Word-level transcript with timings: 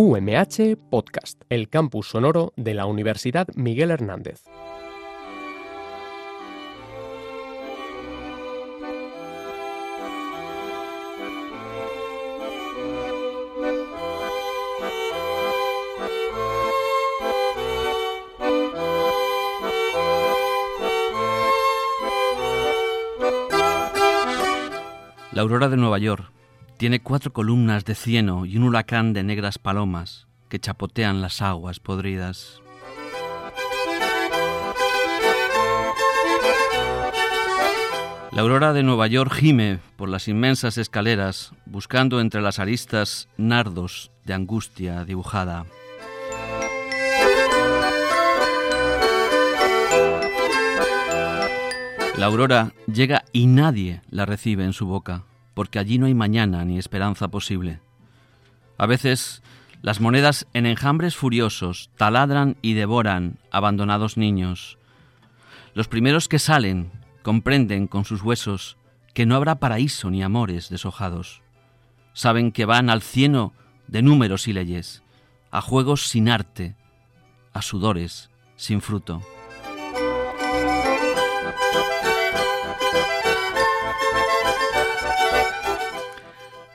UMH 0.00 0.76
Podcast, 0.76 1.42
el 1.48 1.68
campus 1.68 2.10
sonoro 2.10 2.52
de 2.54 2.72
la 2.72 2.86
Universidad 2.86 3.48
Miguel 3.56 3.90
Hernández. 3.90 4.44
La 25.32 25.42
aurora 25.42 25.68
de 25.68 25.76
Nueva 25.76 25.98
York 25.98 26.37
tiene 26.78 27.00
cuatro 27.00 27.32
columnas 27.32 27.84
de 27.84 27.96
cieno 27.96 28.46
y 28.46 28.56
un 28.56 28.62
huracán 28.62 29.12
de 29.12 29.24
negras 29.24 29.58
palomas 29.58 30.28
que 30.48 30.60
chapotean 30.60 31.20
las 31.20 31.42
aguas 31.42 31.80
podridas. 31.80 32.62
La 38.30 38.42
aurora 38.42 38.72
de 38.72 38.84
Nueva 38.84 39.08
York 39.08 39.32
gime 39.32 39.80
por 39.96 40.08
las 40.08 40.28
inmensas 40.28 40.78
escaleras, 40.78 41.52
buscando 41.66 42.20
entre 42.20 42.40
las 42.40 42.60
aristas 42.60 43.28
nardos 43.36 44.12
de 44.24 44.34
angustia 44.34 45.04
dibujada. 45.04 45.66
La 52.16 52.26
aurora 52.26 52.72
llega 52.86 53.24
y 53.32 53.46
nadie 53.46 54.02
la 54.10 54.26
recibe 54.26 54.64
en 54.64 54.72
su 54.72 54.86
boca, 54.86 55.24
porque 55.58 55.80
allí 55.80 55.98
no 55.98 56.06
hay 56.06 56.14
mañana 56.14 56.64
ni 56.64 56.78
esperanza 56.78 57.26
posible. 57.26 57.80
A 58.76 58.86
veces 58.86 59.42
las 59.82 60.00
monedas 60.00 60.46
en 60.54 60.66
enjambres 60.66 61.16
furiosos 61.16 61.90
taladran 61.96 62.56
y 62.62 62.74
devoran 62.74 63.40
abandonados 63.50 64.16
niños. 64.16 64.78
Los 65.74 65.88
primeros 65.88 66.28
que 66.28 66.38
salen 66.38 66.92
comprenden 67.24 67.88
con 67.88 68.04
sus 68.04 68.22
huesos 68.22 68.76
que 69.14 69.26
no 69.26 69.34
habrá 69.34 69.56
paraíso 69.56 70.10
ni 70.10 70.22
amores 70.22 70.68
deshojados. 70.68 71.42
Saben 72.12 72.52
que 72.52 72.64
van 72.64 72.88
al 72.88 73.02
cieno 73.02 73.52
de 73.88 74.02
números 74.02 74.46
y 74.46 74.52
leyes, 74.52 75.02
a 75.50 75.60
juegos 75.60 76.06
sin 76.06 76.28
arte, 76.28 76.76
a 77.52 77.62
sudores 77.62 78.30
sin 78.54 78.80
fruto. 78.80 79.24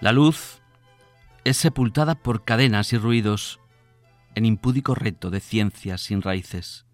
La 0.03 0.11
luz 0.11 0.59
es 1.45 1.55
sepultada 1.55 2.15
por 2.15 2.43
cadenas 2.43 2.91
y 2.91 2.97
ruidos 2.97 3.61
en 4.35 4.45
impúdico 4.45 4.95
reto 4.95 5.29
de 5.29 5.39
ciencias 5.39 6.01
sin 6.01 6.21
raíces. 6.21 6.85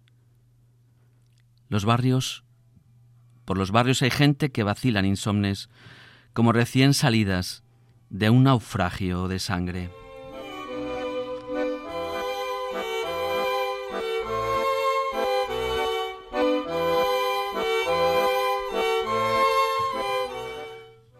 Los 1.68 1.84
barrios, 1.84 2.44
por 3.46 3.58
los 3.58 3.72
barrios 3.72 4.00
hay 4.02 4.12
gente 4.12 4.52
que 4.52 4.62
vacilan 4.62 5.06
insomnes 5.06 5.70
como 6.34 6.52
recién 6.52 6.94
salidas 6.94 7.64
de 8.10 8.30
un 8.30 8.44
naufragio 8.44 9.26
de 9.26 9.40
sangre. 9.40 9.90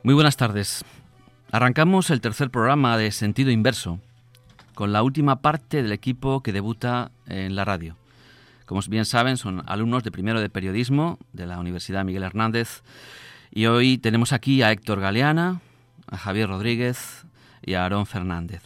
Muy 0.05 0.15
buenas 0.15 0.37
tardes. 0.37 0.85
Arrancamos 1.53 2.11
el 2.11 2.21
tercer 2.21 2.49
programa 2.49 2.97
de 2.97 3.11
Sentido 3.11 3.51
Inverso, 3.51 3.99
con 4.77 4.93
la 4.93 5.03
última 5.03 5.43
parte 5.43 5.83
del 5.83 5.91
equipo 5.91 6.45
que 6.45 6.53
debuta 6.53 7.11
en 7.27 7.57
la 7.57 7.65
radio. 7.65 7.97
Como 8.67 8.81
bien 8.89 9.05
saben, 9.05 9.37
son 9.37 9.65
alumnos 9.67 10.05
de 10.05 10.13
primero 10.13 10.41
de 10.41 10.49
periodismo 10.49 11.19
de 11.33 11.47
la 11.47 11.59
Universidad 11.59 12.05
Miguel 12.05 12.23
Hernández 12.23 12.85
y 13.51 13.67
hoy 13.67 13.99
tenemos 13.99 14.33
aquí 14.33 14.63
a 14.63 14.71
Héctor 14.71 15.01
Galeana, 15.01 15.61
a 16.07 16.19
Javier 16.19 16.49
Rodríguez 16.49 17.27
y 17.63 17.75
a 17.75 17.83
Aarón 17.83 18.07
Fernández. 18.07 18.63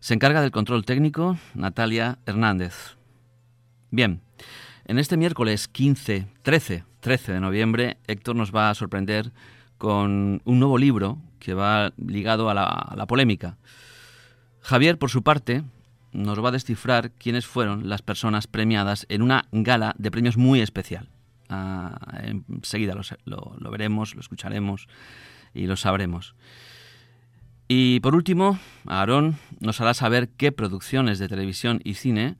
Se 0.00 0.14
encarga 0.14 0.40
del 0.40 0.52
control 0.52 0.86
técnico 0.86 1.36
Natalia 1.52 2.16
Hernández. 2.24 2.96
Bien, 3.90 4.22
en 4.86 4.98
este 4.98 5.18
miércoles 5.18 5.68
15, 5.68 6.28
13, 6.40 6.84
13 7.00 7.32
de 7.34 7.40
noviembre, 7.40 7.98
Héctor 8.06 8.36
nos 8.36 8.54
va 8.54 8.70
a 8.70 8.74
sorprender 8.74 9.32
con 9.76 10.40
un 10.46 10.58
nuevo 10.58 10.78
libro 10.78 11.18
que 11.44 11.52
va 11.52 11.92
ligado 11.98 12.48
a 12.48 12.54
la, 12.54 13.06
polémica. 13.06 13.58
Javier, 14.62 14.98
por 14.98 15.10
su 15.10 15.22
parte, 15.22 15.62
nos 16.12 16.42
va 16.42 16.48
a 16.48 16.52
descifrar 16.52 17.10
quiénes 17.10 17.44
fueron 17.44 17.86
las 17.86 18.00
personas 18.00 18.46
premiadas 18.46 19.04
en 19.10 19.20
una 19.20 19.44
gala 19.52 19.94
de 19.98 20.10
premios 20.10 20.38
muy 20.38 20.62
especial. 20.62 21.10
Ah, 21.50 21.98
enseguida 22.48 22.94
lo, 22.94 23.56
lo, 23.58 23.70
veremos, 23.70 24.14
lo 24.14 24.22
escucharemos 24.22 24.88
y 25.52 25.66
lo 25.66 25.76
sabremos. 25.76 26.34
Y 27.68 28.00
por 28.00 28.14
último, 28.14 28.58
Aarón 28.86 29.36
nos 29.60 29.82
hará 29.82 29.92
saber 29.92 30.30
qué 30.30 30.50
producciones 30.50 31.18
de 31.18 31.28
televisión 31.28 31.80
y 31.84 31.94
cine 31.94 32.36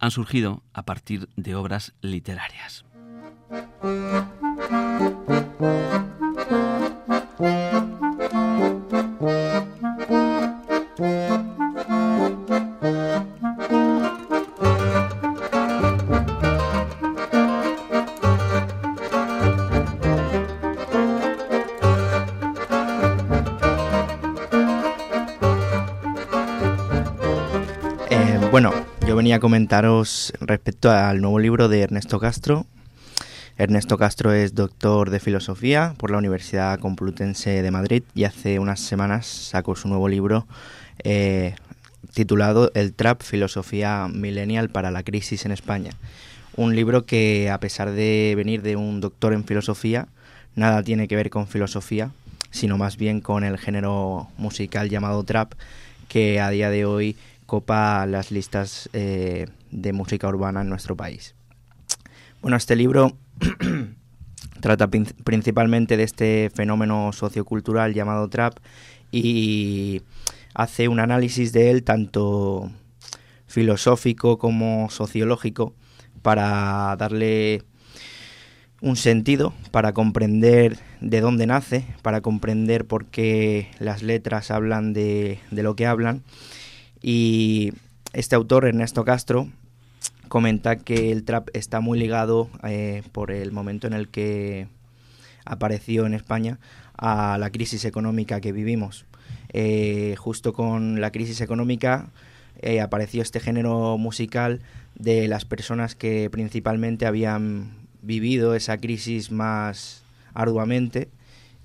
han 0.00 0.10
surgido 0.10 0.64
a 0.72 0.84
partir 0.84 1.28
de 1.36 1.54
obras 1.54 1.94
literarias. 2.00 2.84
Venía 29.26 29.38
a 29.38 29.40
comentaros 29.40 30.32
respecto 30.40 30.88
al 30.88 31.20
nuevo 31.20 31.40
libro 31.40 31.68
de 31.68 31.80
Ernesto 31.80 32.20
Castro. 32.20 32.64
Ernesto 33.58 33.98
Castro 33.98 34.32
es 34.32 34.54
doctor 34.54 35.10
de 35.10 35.18
filosofía 35.18 35.96
por 35.98 36.12
la 36.12 36.18
Universidad 36.18 36.78
Complutense 36.78 37.60
de 37.60 37.70
Madrid 37.72 38.04
y 38.14 38.22
hace 38.22 38.60
unas 38.60 38.78
semanas 38.78 39.26
sacó 39.26 39.74
su 39.74 39.88
nuevo 39.88 40.08
libro 40.08 40.46
eh, 41.02 41.56
titulado 42.14 42.70
El 42.74 42.92
Trap, 42.92 43.20
Filosofía 43.20 44.06
Millennial 44.08 44.68
para 44.68 44.92
la 44.92 45.02
Crisis 45.02 45.44
en 45.44 45.50
España. 45.50 45.90
Un 46.54 46.76
libro 46.76 47.04
que, 47.04 47.50
a 47.50 47.58
pesar 47.58 47.90
de 47.90 48.32
venir 48.36 48.62
de 48.62 48.76
un 48.76 49.00
doctor 49.00 49.32
en 49.32 49.42
filosofía, 49.42 50.06
nada 50.54 50.84
tiene 50.84 51.08
que 51.08 51.16
ver 51.16 51.30
con 51.30 51.48
filosofía, 51.48 52.12
sino 52.52 52.78
más 52.78 52.96
bien 52.96 53.20
con 53.20 53.42
el 53.42 53.58
género 53.58 54.28
musical 54.38 54.88
llamado 54.88 55.24
trap, 55.24 55.54
que 56.06 56.38
a 56.38 56.48
día 56.50 56.70
de 56.70 56.84
hoy 56.84 57.16
copa 57.46 58.04
las 58.06 58.30
listas 58.30 58.90
eh, 58.92 59.46
de 59.70 59.92
música 59.92 60.28
urbana 60.28 60.62
en 60.62 60.68
nuestro 60.68 60.96
país. 60.96 61.34
Bueno, 62.42 62.56
este 62.56 62.76
libro 62.76 63.16
trata 64.60 64.88
principalmente 64.88 65.96
de 65.96 66.02
este 66.02 66.50
fenómeno 66.54 67.12
sociocultural 67.12 67.94
llamado 67.94 68.28
trap 68.28 68.58
y 69.10 70.02
hace 70.54 70.88
un 70.88 71.00
análisis 71.00 71.52
de 71.52 71.70
él 71.70 71.84
tanto 71.84 72.70
filosófico 73.46 74.38
como 74.38 74.90
sociológico 74.90 75.72
para 76.22 76.96
darle 76.96 77.62
un 78.80 78.96
sentido, 78.96 79.54
para 79.70 79.92
comprender 79.94 80.78
de 81.00 81.20
dónde 81.20 81.46
nace, 81.46 81.86
para 82.02 82.20
comprender 82.20 82.86
por 82.86 83.06
qué 83.06 83.70
las 83.78 84.02
letras 84.02 84.50
hablan 84.50 84.92
de, 84.92 85.38
de 85.50 85.62
lo 85.62 85.76
que 85.76 85.86
hablan 85.86 86.22
y 87.08 87.72
este 88.14 88.34
autor, 88.34 88.64
Ernesto 88.64 89.04
Castro, 89.04 89.48
comenta 90.26 90.74
que 90.74 91.12
el 91.12 91.22
trap 91.22 91.50
está 91.52 91.78
muy 91.78 92.00
ligado 92.00 92.50
eh, 92.64 93.04
por 93.12 93.30
el 93.30 93.52
momento 93.52 93.86
en 93.86 93.92
el 93.92 94.08
que 94.08 94.66
apareció 95.44 96.04
en 96.04 96.14
España 96.14 96.58
a 96.98 97.38
la 97.38 97.50
crisis 97.50 97.84
económica 97.84 98.40
que 98.40 98.50
vivimos. 98.50 99.06
Eh, 99.50 100.16
justo 100.18 100.52
con 100.52 101.00
la 101.00 101.12
crisis 101.12 101.40
económica 101.40 102.10
eh, 102.60 102.80
apareció 102.80 103.22
este 103.22 103.38
género 103.38 103.96
musical 103.98 104.60
de 104.96 105.28
las 105.28 105.44
personas 105.44 105.94
que 105.94 106.28
principalmente 106.28 107.06
habían 107.06 107.86
vivido 108.02 108.56
esa 108.56 108.78
crisis 108.78 109.30
más 109.30 110.02
arduamente 110.34 111.08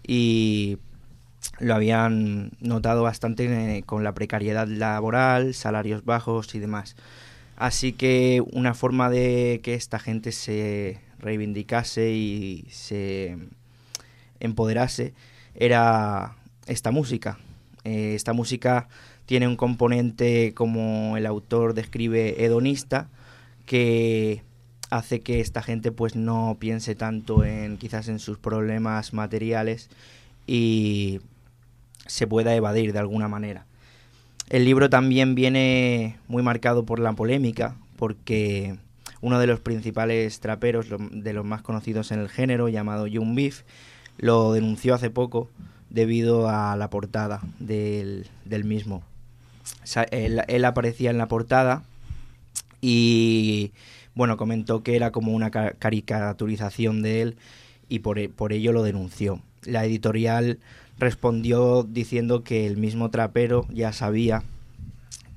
y 0.06 0.78
lo 1.60 1.76
habían 1.76 2.52
notado 2.60 3.04
bastante 3.04 3.78
eh, 3.78 3.84
con 3.84 4.04
la 4.04 4.14
precariedad 4.14 4.68
laboral, 4.68 5.54
salarios 5.54 6.06
bajos 6.06 6.54
y 6.56 6.60
demás. 6.60 6.96
Así 7.58 7.94
que 7.94 8.44
una 8.54 8.74
forma 8.74 9.10
de 9.10 9.62
que 9.64 9.76
esta 9.76 10.00
gente 10.00 10.32
se 10.32 11.00
reivindicase 11.20 12.12
y 12.12 12.66
se 12.72 13.38
empoderase 14.40 15.14
era 15.54 16.36
esta 16.66 16.92
música. 16.92 17.38
Eh, 17.84 18.14
esta 18.16 18.34
música 18.34 18.88
tiene 19.26 19.48
un 19.48 19.56
componente, 19.56 20.54
como 20.54 21.18
el 21.18 21.26
autor 21.26 21.74
describe, 21.74 22.44
hedonista, 22.44 23.10
que 23.66 24.44
hace 24.90 25.22
que 25.22 25.40
esta 25.40 25.62
gente 25.62 25.92
pues 25.92 26.16
no 26.16 26.58
piense 26.60 26.96
tanto 26.96 27.46
en 27.46 27.78
quizás 27.78 28.08
en 28.10 28.20
sus 28.20 28.38
problemas 28.38 29.14
materiales 29.14 29.90
y 30.48 31.22
se 32.06 32.28
pueda 32.28 32.56
evadir 32.56 32.94
de 32.94 33.00
alguna 33.00 33.28
manera. 33.28 33.66
El 34.50 34.66
libro 34.66 34.90
también 34.90 35.34
viene 35.34 36.18
muy 36.28 36.44
marcado 36.44 36.86
por 36.86 37.00
la 37.00 37.14
polémica, 37.14 37.76
porque 37.96 38.76
uno 39.22 39.40
de 39.40 39.48
los 39.48 39.60
principales 39.60 40.40
traperos, 40.40 40.88
de 40.90 41.34
los 41.34 41.46
más 41.46 41.62
conocidos 41.62 42.12
en 42.12 42.20
el 42.20 42.30
género, 42.30 42.68
llamado 42.68 43.08
Young 43.08 43.36
Beef, 43.36 43.64
lo 44.18 44.52
denunció 44.52 44.94
hace 44.94 45.10
poco 45.10 45.50
debido 45.90 46.50
a 46.50 46.76
la 46.76 46.90
portada 46.90 47.42
del, 47.60 48.28
mismo. 48.64 49.04
él, 50.12 50.66
aparecía 50.66 51.12
en 51.12 51.18
la 51.18 51.28
portada 51.28 51.84
y 52.82 53.72
bueno, 54.16 54.38
comentó 54.38 54.84
que 54.84 54.96
era 54.96 55.12
como 55.12 55.34
una 55.34 55.52
caricaturización 55.52 57.02
de 57.02 57.22
él 57.22 57.38
y 57.88 58.00
por, 58.00 58.30
por 58.32 58.54
ello 58.54 58.74
lo 58.74 58.84
denunció. 58.84 59.42
La 59.64 59.86
editorial 59.86 60.60
respondió 61.02 61.82
diciendo 61.82 62.44
que 62.44 62.68
el 62.68 62.78
mismo 62.78 63.10
trapero 63.10 63.66
ya 63.74 63.92
sabía 63.92 64.44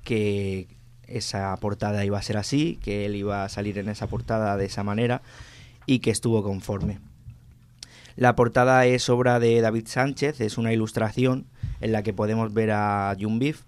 que 0.05 0.69
esa 1.09 1.57
portada 1.57 2.05
iba 2.05 2.19
a 2.19 2.23
ser 2.23 2.37
así, 2.37 2.79
que 2.83 3.07
él 3.07 3.17
iba 3.17 3.45
a 3.45 3.49
salir 3.49 3.79
en 3.79 3.89
esa 3.89 4.07
portada 4.07 4.59
de 4.59 4.67
esa 4.67 4.85
manera 4.85 5.23
y 5.87 6.01
que 6.01 6.11
estuvo 6.11 6.43
conforme. 6.43 6.99
La 8.15 8.37
portada 8.37 8.85
es 8.85 9.09
obra 9.09 9.41
de 9.41 9.63
David 9.63 9.87
Sánchez, 9.87 10.43
es 10.43 10.59
una 10.59 10.75
ilustración 10.75 11.47
en 11.81 11.93
la 11.93 12.03
que 12.03 12.13
podemos 12.13 12.53
ver 12.53 12.71
a 12.71 13.17
Jun 13.19 13.39
Beef 13.39 13.63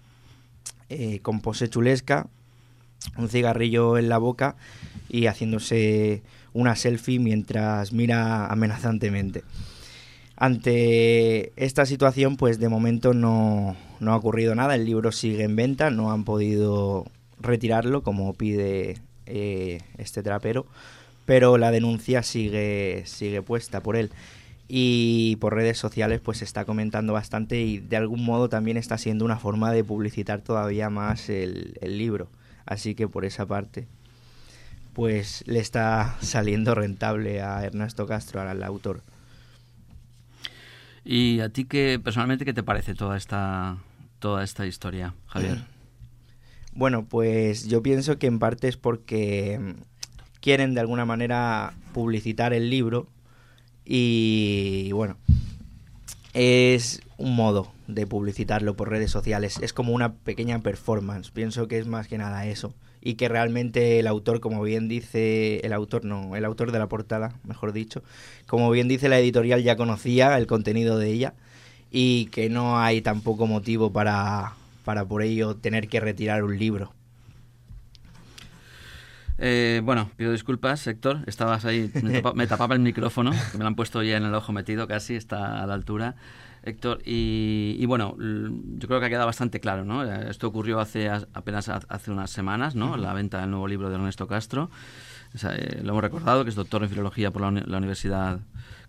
eh, 0.89 1.19
con 1.23 1.41
pose 1.41 1.67
chulesca, 1.67 2.27
un 3.17 3.27
cigarrillo 3.27 3.97
en 3.97 4.07
la 4.07 4.19
boca 4.19 4.55
y 5.09 5.25
haciéndose 5.25 6.21
una 6.53 6.75
selfie 6.75 7.17
mientras 7.17 7.91
mira 7.91 8.45
amenazantemente. 8.45 9.43
Ante 10.39 11.51
esta 11.55 11.87
situación, 11.87 12.37
pues 12.37 12.59
de 12.59 12.69
momento 12.69 13.15
no, 13.15 13.75
ha 13.99 14.15
ocurrido 14.15 14.53
nada, 14.53 14.75
el 14.75 14.85
libro 14.85 15.11
sigue 15.11 15.43
en 15.43 15.55
venta, 15.55 15.89
no 15.89 16.11
han 16.11 16.25
podido 16.25 17.05
retirarlo 17.39 18.03
como 18.03 18.33
pide 18.35 19.01
eh, 19.25 19.81
este 19.97 20.21
trapero, 20.21 20.67
pero 21.25 21.57
la 21.57 21.71
denuncia 21.71 22.21
sigue, 22.21 23.01
sigue 23.07 23.41
puesta 23.41 23.81
por 23.81 23.95
él. 23.95 24.11
Y 24.67 25.37
por 25.37 25.55
redes 25.55 25.79
sociales 25.79 26.21
pues 26.21 26.39
se 26.39 26.45
está 26.45 26.65
comentando 26.65 27.13
bastante 27.13 27.61
y 27.61 27.79
de 27.79 27.97
algún 27.97 28.23
modo 28.23 28.47
también 28.47 28.77
está 28.77 28.99
siendo 28.99 29.25
una 29.25 29.39
forma 29.39 29.71
de 29.71 29.83
publicitar 29.83 30.41
todavía 30.41 30.91
más 30.91 31.29
el, 31.29 31.79
el 31.81 31.97
libro. 31.97 32.27
Así 32.65 32.93
que 32.93 33.07
por 33.07 33.25
esa 33.25 33.47
parte 33.47 33.87
pues 34.93 35.43
le 35.47 35.59
está 35.59 36.15
saliendo 36.21 36.75
rentable 36.75 37.41
a 37.41 37.63
Ernesto 37.63 38.05
Castro, 38.05 38.41
al 38.41 38.61
autor. 38.61 39.01
¿Y 41.09 41.39
a 41.39 41.47
ti 41.47 41.63
qué, 41.63 42.01
personalmente, 42.03 42.43
qué 42.43 42.53
te 42.53 42.63
parece 42.63 42.93
toda 42.93 43.15
esta, 43.15 43.77
toda 44.19 44.43
esta 44.43 44.65
historia, 44.67 45.15
Javier? 45.27 45.63
Bueno, 46.73 47.05
pues 47.05 47.67
yo 47.67 47.81
pienso 47.81 48.19
que 48.19 48.27
en 48.27 48.37
parte 48.37 48.67
es 48.67 48.77
porque 48.77 49.73
quieren 50.41 50.75
de 50.75 50.79
alguna 50.79 51.05
manera 51.05 51.73
publicitar 51.91 52.53
el 52.53 52.69
libro 52.69 53.07
y 53.83 54.91
bueno, 54.91 55.17
es 56.35 57.01
un 57.17 57.35
modo 57.35 57.71
de 57.87 58.05
publicitarlo 58.05 58.75
por 58.75 58.89
redes 58.89 59.09
sociales, 59.09 59.57
es 59.63 59.73
como 59.73 59.91
una 59.91 60.13
pequeña 60.13 60.59
performance, 60.59 61.31
pienso 61.31 61.67
que 61.67 61.79
es 61.79 61.87
más 61.87 62.07
que 62.07 62.19
nada 62.19 62.45
eso 62.45 62.75
y 63.01 63.15
que 63.15 63.29
realmente 63.29 63.99
el 63.99 64.07
autor, 64.07 64.39
como 64.39 64.61
bien 64.63 64.87
dice 64.87 65.59
el 65.63 65.73
autor, 65.73 66.05
no, 66.05 66.35
el 66.35 66.45
autor 66.45 66.71
de 66.71 66.79
la 66.79 66.87
portada, 66.87 67.33
mejor 67.43 67.73
dicho, 67.73 68.03
como 68.45 68.69
bien 68.71 68.87
dice 68.87 69.09
la 69.09 69.19
editorial 69.19 69.63
ya 69.63 69.75
conocía 69.75 70.37
el 70.37 70.47
contenido 70.47 70.97
de 70.97 71.11
ella 71.11 71.33
y 71.91 72.25
que 72.27 72.49
no 72.49 72.79
hay 72.79 73.01
tampoco 73.01 73.47
motivo 73.47 73.91
para, 73.91 74.53
para 74.83 75.05
por 75.05 75.21
ello 75.21 75.55
tener 75.55 75.87
que 75.87 75.99
retirar 75.99 76.43
un 76.43 76.57
libro. 76.57 76.91
Eh, 79.39 79.81
bueno, 79.83 80.09
pido 80.17 80.31
disculpas, 80.31 80.85
Héctor. 80.87 81.19
Estabas 81.27 81.63
ahí, 81.65 81.91
me, 82.01 82.23
me, 82.33 82.47
tapaba 82.47 82.73
el 82.73 82.81
micrófono, 82.81 83.31
que 83.51 83.57
me 83.57 83.63
lo 83.63 83.67
han 83.67 83.75
puesto 83.75 84.01
ya 84.01 84.17
en 84.17 84.23
el 84.23 84.33
ojo 84.33 84.51
metido 84.51 84.87
casi, 84.87 85.15
está 85.15 85.61
a 85.61 85.67
la 85.67 85.75
altura. 85.75 86.15
Héctor, 86.67 86.99
y, 87.05 87.85
bueno, 87.85 88.15
yo 88.19 88.87
creo 88.87 88.99
que 88.99 89.05
ha 89.05 89.09
quedado 89.09 89.25
bastante 89.25 89.59
claro, 89.61 89.85
¿no? 89.85 90.03
Esto 90.03 90.47
ocurrió 90.47 90.79
hace 90.79 91.09
apenas 91.09 91.69
hace 91.69 92.11
unas 92.11 92.29
semanas, 92.29 92.75
¿no? 92.75 92.97
La 92.97 93.13
venta 93.13 93.39
del 93.39 93.51
nuevo 93.51 93.67
libro 93.67 93.89
de 93.89 93.95
Ernesto 93.95 94.27
Castro. 94.27 94.69
Eh, 95.33 95.81
lo 95.83 95.91
hemos 95.91 96.01
recordado, 96.01 96.43
que 96.43 96.49
es 96.49 96.55
doctor 96.55 96.83
en 96.83 96.89
filología 96.89 97.31
por 97.31 97.41
la, 97.41 97.77
Universidad 97.77 98.39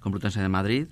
Complutense 0.00 0.40
de 0.40 0.48
Madrid. 0.48 0.86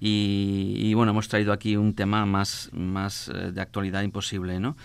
Y, 0.00 0.92
bueno, 0.94 1.12
hemos 1.12 1.28
traído 1.28 1.52
aquí 1.52 1.76
un 1.76 1.94
tema 1.94 2.26
más, 2.26 2.70
más 2.72 3.28
eh, 3.28 3.52
de 3.52 3.60
actualidad 3.60 4.02
imposible, 4.02 4.58
¿no? 4.58 4.76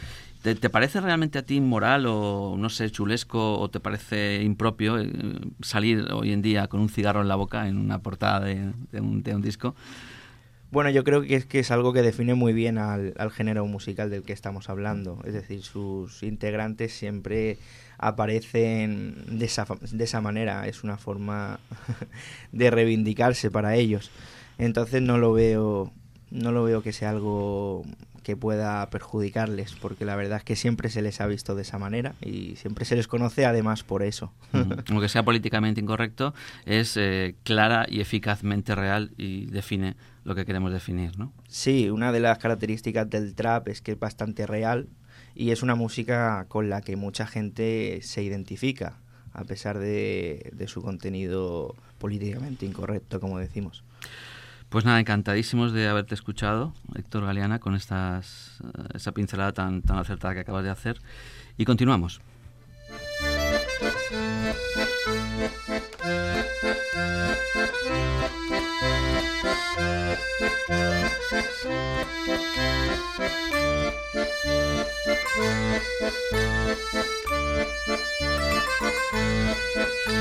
¿Te, 0.41 0.55
parece 0.69 1.01
realmente 1.01 1.37
a 1.37 1.41
ti 1.41 1.55
inmoral 1.55 2.05
o, 2.07 2.55
no 2.57 2.69
sé, 2.69 2.89
chulesco 2.91 3.59
o 3.59 3.69
te 3.69 3.81
parece 3.81 4.41
impropio 4.41 4.97
eh, 4.97 5.11
salir 5.61 6.07
hoy 6.13 6.31
en 6.31 6.41
día 6.41 6.67
con 6.67 6.79
un 6.79 6.89
cigarro 6.89 7.21
en 7.21 7.27
la 7.27 7.35
boca 7.35 7.67
en 7.67 7.77
una 7.77 7.99
portada 7.99 8.39
de, 8.39 8.71
un, 8.93 9.23
de 9.23 9.35
un 9.35 9.41
disco? 9.41 9.75
Bueno, 10.71 10.91
yo 10.91 11.03
creo 11.03 11.23
que 11.23 11.35
es 11.35 11.45
que 11.45 11.59
es 11.59 11.71
algo 11.71 11.93
que 11.93 12.01
define 12.03 12.35
muy 12.35 12.53
bien 12.53 12.77
al, 12.77 13.13
género 13.31 13.65
musical 13.65 14.09
del 14.09 14.23
que 14.23 14.33
estamos 14.33 14.69
hablando. 14.69 15.19
Es 15.25 15.33
decir, 15.33 15.63
sus 15.63 16.21
integrantes 16.21 16.93
siempre 16.93 17.57
aparecen 17.97 19.39
de 19.39 19.45
esa, 19.45 19.65
de 19.91 20.03
esa 20.03 20.21
manera. 20.21 20.67
Es 20.67 20.83
una 20.83 20.97
forma 20.97 21.59
de 22.51 22.69
reivindicarse 22.69 23.49
para 23.49 23.75
ellos. 23.75 24.11
Entonces 24.59 25.01
no 25.01 25.17
lo 25.17 25.33
veo, 25.33 25.91
no 26.29 26.51
lo 26.51 26.63
veo 26.63 26.83
que 26.83 26.93
sea 26.93 27.09
algo 27.09 27.83
que 28.29 28.37
pueda 28.37 28.87
perjudicarles, 28.91 29.73
porque 29.81 30.05
la 30.05 30.15
verdad 30.15 30.37
es 30.37 30.43
que 30.43 30.55
siempre 30.55 30.89
se 30.89 31.01
les 31.01 31.19
ha 31.19 31.25
visto 31.25 31.55
de 31.55 31.63
esa 31.63 31.79
manera 31.79 32.13
y 32.21 32.57
siempre 32.57 32.85
se 32.85 32.95
les 32.95 33.07
conoce 33.07 33.43
además 33.45 33.83
por 33.83 34.03
eso. 34.03 34.31
Aunque 34.89 35.09
sea 35.09 35.23
políticamente 35.23 35.81
incorrecto, 35.81 36.35
es 36.67 36.95
eh, 36.95 37.33
clara 37.43 37.87
y 37.89 38.01
eficazmente 38.01 38.75
real 38.75 39.11
y 39.17 39.47
define 39.47 39.95
lo 40.23 40.35
que 40.35 40.45
queremos 40.45 40.71
definir, 40.71 41.17
¿no? 41.17 41.33
Sí, 41.47 41.89
una 41.89 42.11
de 42.11 42.19
las 42.19 42.37
características 42.37 43.09
del 43.09 43.35
trap 43.35 43.69
es 43.69 43.81
que 43.81 43.93
es 43.93 43.99
bastante 43.99 44.45
real 44.45 44.87
y 45.35 45.51
es 45.51 45.63
una 45.63 45.75
música 45.75 46.45
con 46.47 46.69
la 46.69 46.81
que 46.81 46.95
mucha 46.95 47.25
gente 47.25 47.99
se 48.01 48.23
identifica, 48.23 48.97
a 49.33 49.43
pesar 49.43 49.79
de, 49.79 50.51
de 50.53 50.67
su 50.67 50.81
contenido 50.81 51.75
políticamente 51.97 52.65
incorrecto, 52.65 53.19
como 53.19 53.39
decimos. 53.39 53.83
Pues 54.69 54.85
nada, 54.85 54.99
encantadísimos 54.99 55.73
de 55.73 55.87
haberte 55.87 56.13
escuchado, 56.13 56.73
Héctor 56.93 57.25
Galeana, 57.25 57.59
con 57.59 57.73
estas, 57.73 58.59
eh, 58.63 58.83
esa 58.93 59.11
pincelada 59.13 59.51
tan, 59.51 59.81
tan 59.81 59.97
acertada 59.97 60.35
que 60.35 60.41
acabas 60.41 60.63
de 60.63 60.69
hacer. 60.69 61.01
Y 61.57 61.65
continuamos. 61.65 62.21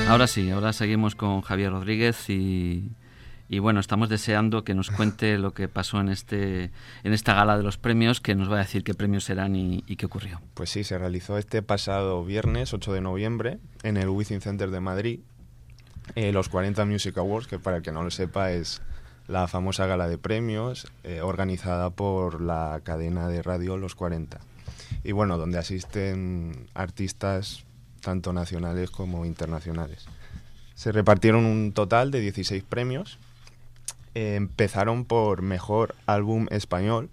Ahora 0.09 0.25
sí, 0.25 0.49
ahora 0.49 0.73
seguimos 0.73 1.13
con 1.13 1.41
Javier 1.41 1.71
Rodríguez 1.71 2.31
y, 2.31 2.89
bueno, 3.59 3.79
estamos 3.79 4.09
deseando 4.09 4.63
que 4.63 4.73
nos 4.73 4.89
cuente 4.89 5.37
lo 5.37 5.53
que 5.53 5.67
pasó 5.67 6.01
en 6.01 6.09
este 6.09 6.71
en 7.03 7.13
esta 7.13 7.35
gala 7.35 7.57
de 7.57 7.63
los 7.63 7.77
premios, 7.77 8.19
que 8.19 8.33
nos 8.33 8.51
va 8.51 8.55
a 8.55 8.59
decir 8.59 8.83
qué 8.83 8.95
premios 8.95 9.23
serán 9.23 9.55
y, 9.55 9.81
qué 9.83 10.07
ocurrió. 10.07 10.41
Pues 10.55 10.71
sí, 10.71 10.83
se 10.83 10.97
realizó 10.97 11.37
este 11.37 11.61
pasado 11.61 12.25
viernes, 12.25 12.73
8 12.73 12.91
de 12.91 13.01
noviembre, 13.01 13.59
en 13.83 13.97
el 13.97 14.09
Within 14.09 14.41
Center 14.41 14.71
de 14.71 14.79
Madrid, 14.79 15.19
eh, 16.15 16.31
los 16.31 16.49
40 16.49 16.83
Music 16.85 17.15
Awards, 17.19 17.45
que 17.45 17.59
para 17.59 17.77
el 17.77 17.83
que 17.83 17.91
no 17.91 18.01
lo 18.01 18.09
sepa 18.09 18.51
es 18.51 18.81
la 19.29 19.47
famosa 19.47 19.85
gala 19.85 20.09
de 20.09 20.17
premios 20.17 20.87
eh, 21.03 21.21
organizada 21.21 21.91
por 21.91 22.41
la 22.41 22.81
cadena 22.83 23.27
de 23.27 23.43
radio 23.43 23.77
Los 23.77 23.93
40. 23.93 24.39
Y 25.03 25.11
bueno, 25.11 25.37
donde 25.37 25.59
asisten 25.59 26.67
artistas 26.73 27.63
tanto 28.01 28.33
nacionales 28.33 28.89
como 28.89 29.25
internacionales. 29.25 30.07
Se 30.73 30.91
repartieron 30.91 31.45
un 31.45 31.73
total 31.73 32.09
de 32.09 32.21
16 32.21 32.63
premios. 32.63 33.19
Eh, 34.15 34.33
empezaron 34.35 35.05
por 35.05 35.43
Mejor 35.43 35.93
Álbum 36.07 36.47
Español. 36.49 37.11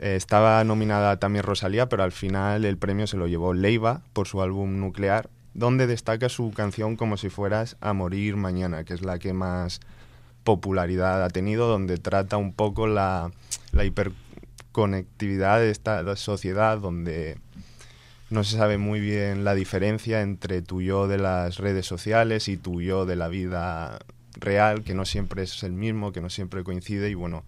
Eh, 0.00 0.16
estaba 0.16 0.64
nominada 0.64 1.20
también 1.20 1.44
Rosalía, 1.44 1.88
pero 1.88 2.02
al 2.02 2.12
final 2.12 2.64
el 2.64 2.76
premio 2.76 3.06
se 3.06 3.16
lo 3.16 3.28
llevó 3.28 3.54
Leiva 3.54 4.02
por 4.14 4.26
su 4.26 4.42
álbum 4.42 4.80
Nuclear, 4.80 5.30
donde 5.54 5.86
destaca 5.86 6.28
su 6.28 6.50
canción 6.50 6.96
Como 6.96 7.16
si 7.16 7.28
fueras 7.28 7.76
a 7.80 7.92
morir 7.92 8.34
mañana, 8.34 8.82
que 8.82 8.94
es 8.94 9.02
la 9.02 9.20
que 9.20 9.32
más 9.32 9.80
popularidad 10.44 11.24
ha 11.24 11.30
tenido, 11.30 11.68
donde 11.68 11.96
trata 11.98 12.36
un 12.36 12.52
poco 12.52 12.86
la, 12.86 13.30
la 13.72 13.84
hiper 13.84 14.12
conectividad 14.72 15.60
de 15.60 15.70
esta 15.70 16.16
sociedad 16.16 16.78
donde 16.78 17.38
no 18.30 18.44
se 18.44 18.56
sabe 18.56 18.78
muy 18.78 19.00
bien 19.00 19.44
la 19.44 19.54
diferencia 19.54 20.22
entre 20.22 20.62
tu 20.62 20.80
yo 20.80 21.08
de 21.08 21.18
las 21.18 21.58
redes 21.58 21.86
sociales 21.86 22.48
y 22.48 22.56
tu 22.56 22.80
yo 22.80 23.04
de 23.04 23.16
la 23.16 23.28
vida 23.28 23.98
real, 24.34 24.84
que 24.84 24.94
no 24.94 25.04
siempre 25.04 25.42
es 25.42 25.62
el 25.64 25.72
mismo, 25.72 26.12
que 26.12 26.20
no 26.20 26.30
siempre 26.30 26.62
coincide 26.62 27.10
y 27.10 27.14
bueno, 27.14 27.42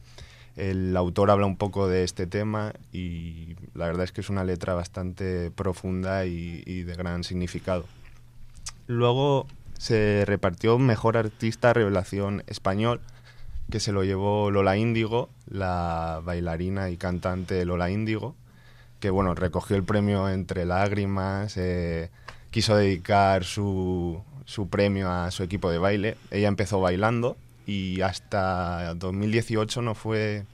el 0.56 0.96
autor 0.96 1.30
habla 1.30 1.46
un 1.46 1.56
poco 1.56 1.88
de 1.88 2.04
este 2.04 2.26
tema 2.26 2.72
y 2.92 3.56
la 3.74 3.86
verdad 3.86 4.04
es 4.04 4.12
que 4.12 4.20
es 4.20 4.28
una 4.28 4.44
letra 4.44 4.74
bastante 4.74 5.50
profunda 5.50 6.26
y, 6.26 6.82
de 6.82 6.94
gran 6.94 7.24
significado. 7.24 7.86
Luego 8.86 9.46
se 9.82 10.22
repartió 10.26 10.78
Mejor 10.78 11.16
Artista 11.16 11.72
Revelación 11.72 12.44
Español, 12.46 13.00
que 13.68 13.80
se 13.80 13.90
lo 13.90 14.04
llevó 14.04 14.52
Lola 14.52 14.76
Índigo, 14.76 15.28
la 15.48 16.20
bailarina 16.22 16.88
y 16.90 16.96
cantante 16.96 17.64
Lola 17.64 17.90
Índigo, 17.90 18.36
que 19.00 19.10
bueno, 19.10 19.34
recogió 19.34 19.74
el 19.74 19.82
premio 19.82 20.28
entre 20.28 20.66
lágrimas, 20.66 21.56
eh, 21.56 22.10
quiso 22.52 22.76
dedicar 22.76 23.42
su, 23.42 24.22
su 24.44 24.68
premio 24.68 25.10
a 25.10 25.32
su 25.32 25.42
equipo 25.42 25.68
de 25.68 25.78
baile. 25.78 26.16
Ella 26.30 26.46
empezó 26.46 26.80
bailando 26.80 27.36
y 27.66 28.02
hasta 28.02 28.94
2018 28.94 29.82
no 29.82 29.96
fue 29.96 30.44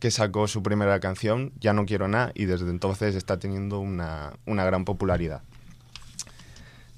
que 0.00 0.10
sacó 0.10 0.48
su 0.48 0.60
primera 0.64 0.98
canción, 0.98 1.52
Ya 1.60 1.72
no 1.72 1.86
quiero 1.86 2.08
nada, 2.08 2.32
y 2.34 2.46
desde 2.46 2.68
entonces 2.70 3.14
está 3.14 3.38
teniendo 3.38 3.78
una, 3.78 4.32
una 4.44 4.64
gran 4.64 4.84
popularidad. 4.84 5.42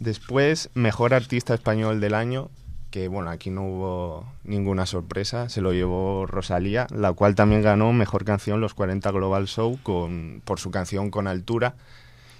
Después, 0.03 0.69
Mejor 0.75 1.15
Artista 1.15 1.55
Español 1.55 2.01
del 2.01 2.15
Año, 2.15 2.51
que 2.91 3.07
bueno, 3.07 3.31
aquí 3.31 3.51
no 3.51 3.63
hubo 3.63 4.27
ninguna 4.43 4.85
sorpresa, 4.85 5.49
se 5.49 5.61
lo 5.61 5.73
llevó 5.73 6.27
Rosalía, 6.27 6.89
la 6.91 7.13
cual 7.13 7.37
también 7.37 7.63
ganó 7.63 7.93
Mejor 7.93 8.25
Canción 8.25 8.61
Los 8.61 8.75
40 8.75 9.09
Global 9.13 9.47
Show 9.47 9.79
con, 9.85 10.43
por 10.45 10.59
su 10.59 10.73
canción 10.73 11.13
Con 11.13 11.29
Altura. 11.29 11.77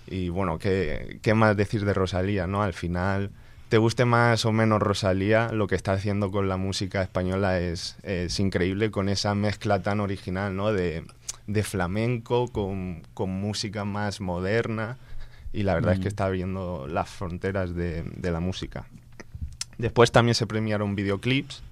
Y 0.09 0.29
bueno, 0.29 0.59
¿qué, 0.59 1.21
qué 1.23 1.35
más 1.35 1.57
decir 1.57 1.85
de 1.85 1.95
Rosalía, 1.95 2.49
no? 2.49 2.65
Al 2.65 2.73
final 2.73 3.31
te 3.69 3.79
guste 3.79 4.05
más 4.07 4.45
o 4.45 4.51
menos 4.53 4.83
Rosalía, 4.83 5.49
lo 5.53 5.69
que 5.69 5.77
está 5.77 5.93
haciendo 5.93 6.33
con 6.33 6.49
la 6.49 6.57
música 6.57 7.01
española 7.01 7.61
es, 7.61 7.97
increíble, 8.39 8.91
con 8.91 9.09
esa 9.09 9.37
mezcla 9.37 9.81
tan 9.83 10.01
original, 10.01 10.57
¿no? 10.57 10.73
De, 10.73 11.05
flamenco 11.63 12.49
con, 12.49 13.03
música 13.17 13.85
más 13.85 14.21
moderna 14.21 14.99
y 15.53 15.63
la 15.65 15.75
verdad 15.75 15.95
es 15.95 15.99
que 15.99 16.07
mm. 16.07 16.09
está 16.09 16.27
abriendo 16.27 16.87
las 16.89 17.09
fronteras 17.09 17.75
de, 17.75 18.05
la 18.23 18.41
música. 18.41 18.87
Después 19.79 20.13
también 20.13 20.35
se 20.35 20.47
premiaron 20.47 20.95
videoclips. 20.95 21.63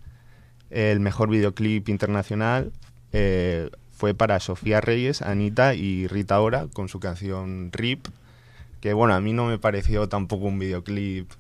El 0.70 1.00
mejor 1.00 1.30
videoclip 1.30 1.88
internacional 1.88 2.72
eh, 3.12 3.70
fue 3.92 4.14
para 4.14 4.38
Sofía 4.40 4.80
Reyes, 4.80 5.22
Anita 5.22 5.75
y 5.75 6.06
Rita 6.06 6.40
Ora 6.40 6.66
con 6.72 6.88
su 6.88 7.00
canción 7.00 7.70
Rip, 7.72 8.06
que 8.80 8.92
bueno, 8.92 9.14
a 9.14 9.20
mí 9.20 9.32
no 9.32 9.46
me 9.46 9.58
pareció 9.58 10.08
tampoco 10.08 10.46
un 10.46 10.58
videoclip 10.58 11.30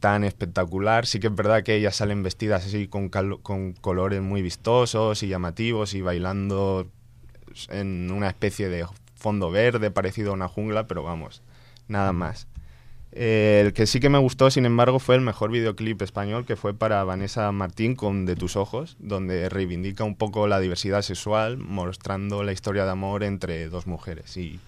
tan 0.00 0.24
espectacular. 0.24 1.06
Sí 1.06 1.20
que 1.20 1.28
es 1.28 1.34
verdad 1.34 1.62
que 1.62 1.76
ellas 1.76 1.96
salen 1.96 2.22
vestidas 2.22 2.66
así 2.66 2.88
con, 2.88 3.08
con 3.08 3.72
colores 3.74 4.20
muy 4.22 4.42
vistosos 4.42 5.22
y 5.22 5.28
llamativos 5.28 5.94
y 5.94 6.00
bailando 6.00 6.88
en 7.70 8.10
una 8.10 8.28
especie 8.28 8.68
de 8.68 8.84
fondo 9.18 9.50
verde 9.50 9.90
parecido 9.90 10.30
a 10.30 10.34
una 10.34 10.48
jungla, 10.48 10.86
pero 10.86 11.02
vamos, 11.02 11.42
nada 11.88 12.12
más. 12.12 12.46
Eh, 13.12 13.62
el 13.64 13.72
que 13.72 13.86
sí 13.86 14.00
que 14.00 14.10
me 14.10 14.18
gustó, 14.18 14.50
sin 14.50 14.66
embargo, 14.66 14.98
fue 14.98 15.14
el 15.14 15.22
mejor 15.22 15.50
videoclip 15.50 16.00
español 16.02 16.44
que 16.44 16.56
fue 16.56 16.74
para 16.74 17.02
Vanessa 17.04 17.50
Martín 17.52 17.94
con 17.96 18.26
De 18.26 18.36
tus 18.36 18.56
ojos, 18.56 18.96
donde 18.98 19.48
reivindica 19.48 20.04
un 20.04 20.14
poco 20.14 20.46
la 20.46 20.60
diversidad 20.60 21.02
sexual, 21.02 21.56
mostrando 21.56 22.42
la 22.42 22.52
historia 22.52 22.84
de 22.84 22.90
amor 22.90 23.24
entre 23.24 23.68
dos 23.68 23.86
mujeres. 23.86 24.36
Y 24.36 24.60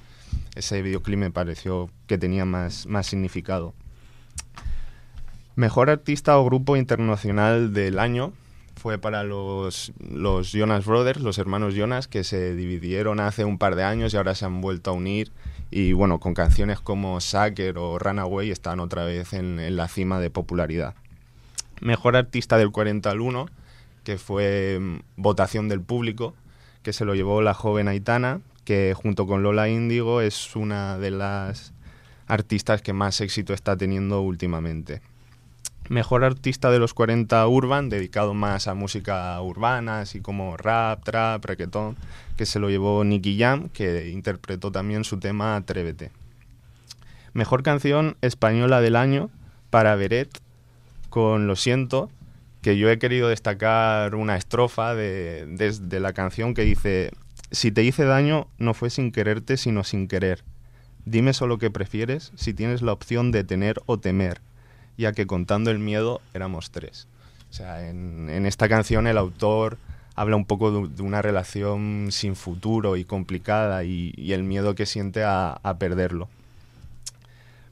ese 0.54 0.82
videoclip 0.82 1.18
me 1.18 1.30
pareció 1.30 1.90
que 2.06 2.18
tenía 2.18 2.44
más, 2.44 2.86
más 2.86 3.06
significado. 3.06 3.74
Mejor 5.54 5.90
artista 5.90 6.38
o 6.38 6.44
grupo 6.44 6.76
internacional 6.76 7.74
del 7.74 7.98
año 7.98 8.32
fue 8.80 8.98
para 8.98 9.24
los, 9.24 9.92
los 9.98 10.52
Jonas 10.52 10.86
Brothers, 10.86 11.20
los 11.20 11.36
hermanos 11.36 11.74
Jonas, 11.74 12.08
que 12.08 12.24
se 12.24 12.54
dividieron 12.54 13.20
hace 13.20 13.44
un 13.44 13.58
par 13.58 13.76
de 13.76 13.84
años 13.84 14.14
y 14.14 14.16
ahora 14.16 14.34
se 14.34 14.46
han 14.46 14.62
vuelto 14.62 14.90
a 14.90 14.94
unir. 14.94 15.32
Y 15.70 15.92
bueno, 15.92 16.18
con 16.18 16.32
canciones 16.32 16.80
como 16.80 17.20
Sucker 17.20 17.76
o 17.76 17.98
Runaway 17.98 18.50
están 18.50 18.80
otra 18.80 19.04
vez 19.04 19.34
en, 19.34 19.76
la 19.76 19.86
cima 19.86 20.18
de 20.18 20.30
popularidad. 20.30 20.94
Mejor 21.82 22.16
artista 22.16 22.56
del 22.56 22.70
40 22.70 23.10
al 23.10 23.20
1, 23.20 23.46
que 24.02 24.16
fue 24.16 24.78
mm, 24.80 25.00
votación 25.16 25.68
del 25.68 25.82
público, 25.82 26.34
que 26.82 26.94
se 26.94 27.04
lo 27.04 27.14
llevó 27.14 27.42
la 27.42 27.52
joven 27.52 27.86
Aitana, 27.86 28.40
que 28.64 28.94
junto 28.96 29.26
con 29.26 29.42
Lola 29.42 29.68
Índigo 29.68 30.22
es 30.22 30.56
una 30.56 30.96
de 30.96 31.10
las 31.10 31.74
artistas 32.26 32.80
que 32.80 32.94
más 32.94 33.20
éxito 33.20 33.52
está 33.52 33.76
teniendo 33.76 34.22
últimamente. 34.22 35.02
Mejor 35.90 36.22
artista 36.22 36.70
de 36.70 36.78
los 36.78 36.94
40 36.94 37.44
Urban, 37.48 37.88
dedicado 37.88 38.32
más 38.32 38.68
a 38.68 38.74
música 38.74 39.42
urbana, 39.42 40.02
así 40.02 40.20
como 40.20 40.56
rap, 40.56 41.02
trap, 41.02 41.44
reggaetón, 41.44 41.96
que 42.36 42.46
se 42.46 42.60
lo 42.60 42.70
llevó 42.70 43.02
Nicky 43.02 43.36
Jam, 43.36 43.68
que 43.70 44.08
interpretó 44.08 44.70
también 44.70 45.02
su 45.02 45.18
tema 45.18 45.56
Atrévete. 45.56 46.12
Mejor 47.32 47.64
canción 47.64 48.16
española 48.20 48.80
del 48.80 48.94
año 48.94 49.30
para 49.70 49.96
Beret, 49.96 50.30
con 51.08 51.48
Lo 51.48 51.56
siento, 51.56 52.08
que 52.62 52.78
yo 52.78 52.88
he 52.88 53.00
querido 53.00 53.28
destacar 53.28 54.14
una 54.14 54.36
estrofa 54.36 54.94
de, 54.94 55.44
de 55.44 56.00
la 56.00 56.12
canción 56.12 56.54
que 56.54 56.62
dice, 56.62 57.10
si 57.50 57.72
te 57.72 57.82
hice 57.82 58.04
daño 58.04 58.46
no 58.58 58.74
fue 58.74 58.90
sin 58.90 59.10
quererte 59.10 59.56
sino 59.56 59.82
sin 59.82 60.06
querer. 60.06 60.44
Dime 61.04 61.32
solo 61.32 61.58
qué 61.58 61.68
prefieres 61.68 62.30
si 62.36 62.54
tienes 62.54 62.80
la 62.80 62.92
opción 62.92 63.32
de 63.32 63.42
tener 63.42 63.82
o 63.86 63.98
temer 63.98 64.40
ya 64.96 65.12
que 65.12 65.26
contando 65.26 65.70
el 65.70 65.78
miedo 65.78 66.20
éramos 66.34 66.70
tres. 66.70 67.06
O 67.50 67.52
sea, 67.52 67.88
en, 67.88 68.46
esta 68.46 68.68
canción 68.68 69.06
el 69.06 69.18
autor 69.18 69.78
habla 70.14 70.36
un 70.36 70.44
poco 70.44 70.86
de, 70.86 71.02
una 71.02 71.22
relación 71.22 72.08
sin 72.10 72.36
futuro 72.36 72.96
y 72.96 73.04
complicada 73.04 73.84
y, 73.84 74.32
el 74.32 74.44
miedo 74.44 74.74
que 74.74 74.86
siente 74.86 75.24
a, 75.24 75.58
perderlo. 75.78 76.28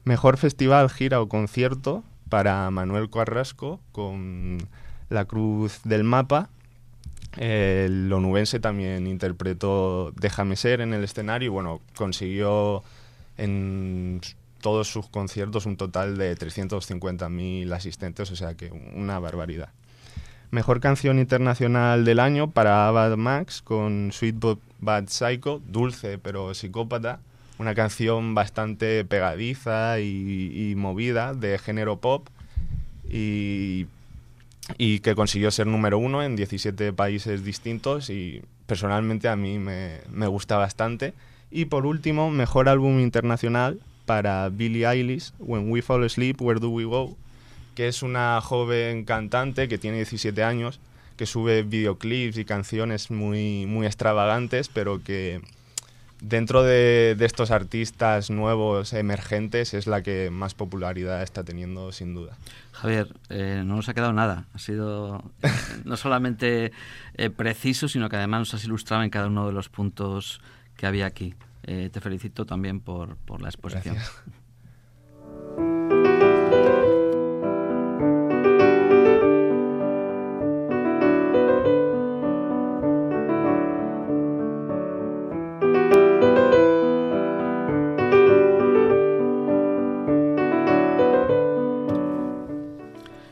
Mejor 0.03 0.37
festival, 0.37 0.89
gira 0.89 1.21
o 1.21 1.29
concierto 1.29 2.03
para 2.29 2.69
Manuel 2.71 3.09
Carrasco 3.09 3.79
con 3.91 4.57
La 5.09 5.25
Cruz 5.25 5.81
del 5.83 6.03
Mapa. 6.03 6.49
El 7.37 8.11
onubense 8.11 8.59
también 8.59 9.05
interpretó 9.05 10.11
Déjame 10.15 10.55
ser 10.55 10.81
en 10.81 10.93
el 10.93 11.03
escenario 11.03 11.45
y 11.45 11.49
bueno, 11.49 11.79
consiguió 11.95 12.83
en 13.37 14.19
todos 14.59 14.87
sus 14.87 15.07
conciertos 15.07 15.65
un 15.65 15.77
total 15.77 16.17
de 16.17 16.35
350.000 16.35 17.73
asistentes, 17.73 18.31
o 18.31 18.35
sea 18.35 18.55
que 18.55 18.71
una 18.71 19.19
barbaridad. 19.19 19.69
Mejor 20.51 20.79
canción 20.79 21.19
internacional 21.19 22.05
del 22.05 22.19
año 22.19 22.49
para 22.49 22.87
Abad 22.87 23.15
Max 23.17 23.61
con 23.61 24.11
Sweet 24.11 24.35
But 24.39 24.59
Bad 24.79 25.07
Psycho, 25.07 25.61
dulce 25.67 26.17
pero 26.17 26.53
psicópata, 26.53 27.19
una 27.59 27.75
canción 27.75 28.33
bastante 28.33 29.05
pegadiza 29.05 29.99
y, 29.99 30.73
movida 30.75 31.33
de 31.33 31.59
género 31.59 31.97
pop 31.97 32.27
y, 33.07 33.85
y, 34.77 34.99
que 34.99 35.13
consiguió 35.13 35.51
ser 35.51 35.67
número 35.67 35.99
uno 35.99 36.23
en 36.23 36.35
17 36.35 36.93
países 36.93 37.43
distintos 37.43 38.09
y 38.09 38.41
personalmente 38.65 39.27
a 39.27 39.35
mí 39.35 39.59
me, 39.59 39.99
me 40.11 40.27
gusta 40.27 40.57
bastante. 40.57 41.13
Y 41.51 41.65
por 41.65 41.85
último, 41.85 42.31
mejor 42.31 42.69
álbum 42.69 42.99
internacional 42.99 43.79
para 44.09 44.49
Billie 44.49 44.87
Eilish, 44.87 45.33
When 45.37 45.69
We 45.69 45.83
Fall 45.83 46.03
Asleep, 46.03 46.41
Where 46.41 46.59
Do 46.59 46.69
We 46.69 46.85
Go, 46.85 47.15
que 47.75 47.87
es 47.87 48.01
una 48.01 48.41
joven 48.41 49.05
cantante 49.05 49.67
que 49.67 49.77
tiene 49.77 49.97
17 49.97 50.41
años, 50.43 50.79
que 51.15 51.27
sube 51.27 51.61
videoclips 51.61 52.39
y 52.39 52.43
canciones 52.43 53.11
muy, 53.11 53.67
muy 53.67 53.85
extravagantes, 53.85 54.67
pero 54.67 55.03
que 55.03 55.41
dentro 56.21 56.63
de, 56.63 57.15
estos 57.19 57.51
artistas 57.51 58.31
nuevos, 58.31 58.93
emergentes, 58.93 59.75
es 59.75 59.85
la 59.85 60.01
que 60.01 60.31
más 60.31 60.55
popularidad 60.55 61.21
está 61.21 61.43
teniendo, 61.43 61.91
sin 61.91 62.15
duda. 62.15 62.35
Javier, 62.71 63.13
eh, 63.29 63.61
no 63.63 63.75
nos 63.75 63.89
ha 63.89 63.93
quedado 63.93 64.11
nada. 64.11 64.47
Ha 64.55 64.57
sido 64.57 65.23
eh, 65.43 65.51
no 65.85 65.97
solamente 65.97 66.71
eh, 67.13 67.29
preciso, 67.29 67.87
sino 67.87 68.09
que 68.09 68.15
además 68.15 68.39
nos 68.39 68.53
has 68.55 68.63
ilustrado 68.63 69.03
en 69.03 69.11
cada 69.11 69.27
uno 69.27 69.45
de 69.45 69.53
los 69.53 69.69
puntos 69.69 70.41
que 70.77 70.87
había 70.87 71.05
aquí. 71.05 71.35
Eh, 71.71 71.91
te 71.91 72.01
felicito 72.01 72.47
también 72.47 72.79
por, 72.79 73.15
por 73.17 73.43
la 73.43 73.49
exposición. 73.49 73.95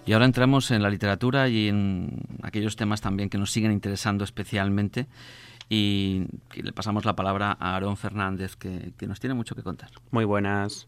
Y 0.05 0.13
ahora 0.13 0.25
entramos 0.25 0.69
en 0.69 0.83
la 0.83 0.91
literatura 0.91 1.49
y 1.49 1.69
en 1.69 2.21
aquellos 2.43 2.75
temas 2.75 3.01
también 3.01 3.31
que 3.31 3.39
nos 3.39 3.51
siguen 3.51 3.71
interesando 3.71 4.23
especialmente 4.23 5.07
y 5.69 6.25
le 6.55 6.71
pasamos 6.71 7.05
la 7.05 7.15
palabra 7.15 7.57
a 7.59 7.73
Aarón 7.73 7.97
Fernández, 7.97 8.55
que, 8.55 8.93
nos 9.07 9.19
tiene 9.19 9.33
mucho 9.33 9.55
que 9.55 9.63
contar. 9.63 9.89
Muy 10.11 10.25
buenas. 10.25 10.87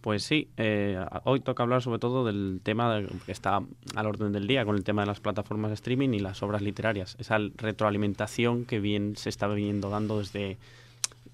Pues 0.00 0.22
sí, 0.22 0.48
eh, 0.56 1.04
hoy 1.24 1.40
toca 1.40 1.64
hablar 1.64 1.82
sobre 1.82 1.98
todo 1.98 2.24
del 2.24 2.60
tema 2.62 3.02
que 3.26 3.32
está 3.32 3.60
al 3.96 4.06
orden 4.06 4.32
del 4.32 4.46
día 4.46 4.64
con 4.64 4.76
el 4.76 4.84
tema 4.84 5.02
de 5.02 5.06
las 5.06 5.18
plataformas 5.18 5.70
de 5.70 5.74
streaming 5.74 6.10
y 6.10 6.20
las 6.20 6.42
obras 6.42 6.62
literarias. 6.62 7.16
Esa 7.18 7.38
retroalimentación 7.56 8.64
que 8.64 8.78
bien 8.78 9.16
se 9.16 9.28
está 9.28 9.48
viniendo 9.48 9.90
dando 9.90 10.20
desde 10.20 10.56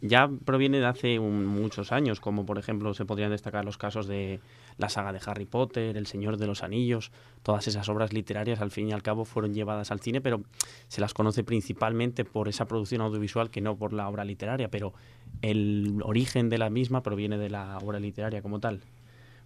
ya 0.06 0.28
proviene 0.44 0.80
de 0.80 0.86
hace 0.86 1.18
muchos 1.18 1.90
años, 1.90 2.20
como 2.20 2.44
por 2.44 2.58
ejemplo 2.58 2.92
se 2.92 3.06
podrían 3.06 3.30
destacar 3.30 3.64
los 3.64 3.78
casos 3.78 4.06
de 4.06 4.38
la 4.76 4.90
saga 4.90 5.14
de 5.14 5.20
Harry 5.24 5.46
Potter, 5.46 5.96
El 5.96 6.06
Señor 6.06 6.36
de 6.36 6.46
los 6.46 6.62
Anillos, 6.62 7.10
todas 7.42 7.66
esas 7.68 7.88
obras 7.88 8.12
literarias 8.12 8.60
al 8.60 8.70
fin 8.70 8.90
y 8.90 8.92
al 8.92 9.02
cabo 9.02 9.24
fueron 9.24 9.54
llevadas 9.54 9.90
al 9.90 10.00
cine, 10.00 10.20
pero 10.20 10.42
se 10.88 11.00
las 11.00 11.14
conoce 11.14 11.42
principalmente 11.42 12.26
por 12.26 12.48
esa 12.48 12.66
producción 12.66 13.00
audiovisual 13.00 13.48
que 13.48 13.62
no 13.62 13.76
por 13.76 13.94
la 13.94 14.06
obra 14.06 14.26
literaria, 14.26 14.68
pero 14.68 14.92
el 15.40 16.02
origen 16.04 16.50
de 16.50 16.58
la 16.58 16.68
misma 16.68 17.02
proviene 17.02 17.38
de 17.38 17.48
la 17.48 17.78
obra 17.78 17.98
literaria 17.98 18.42
como 18.42 18.60
tal. 18.60 18.82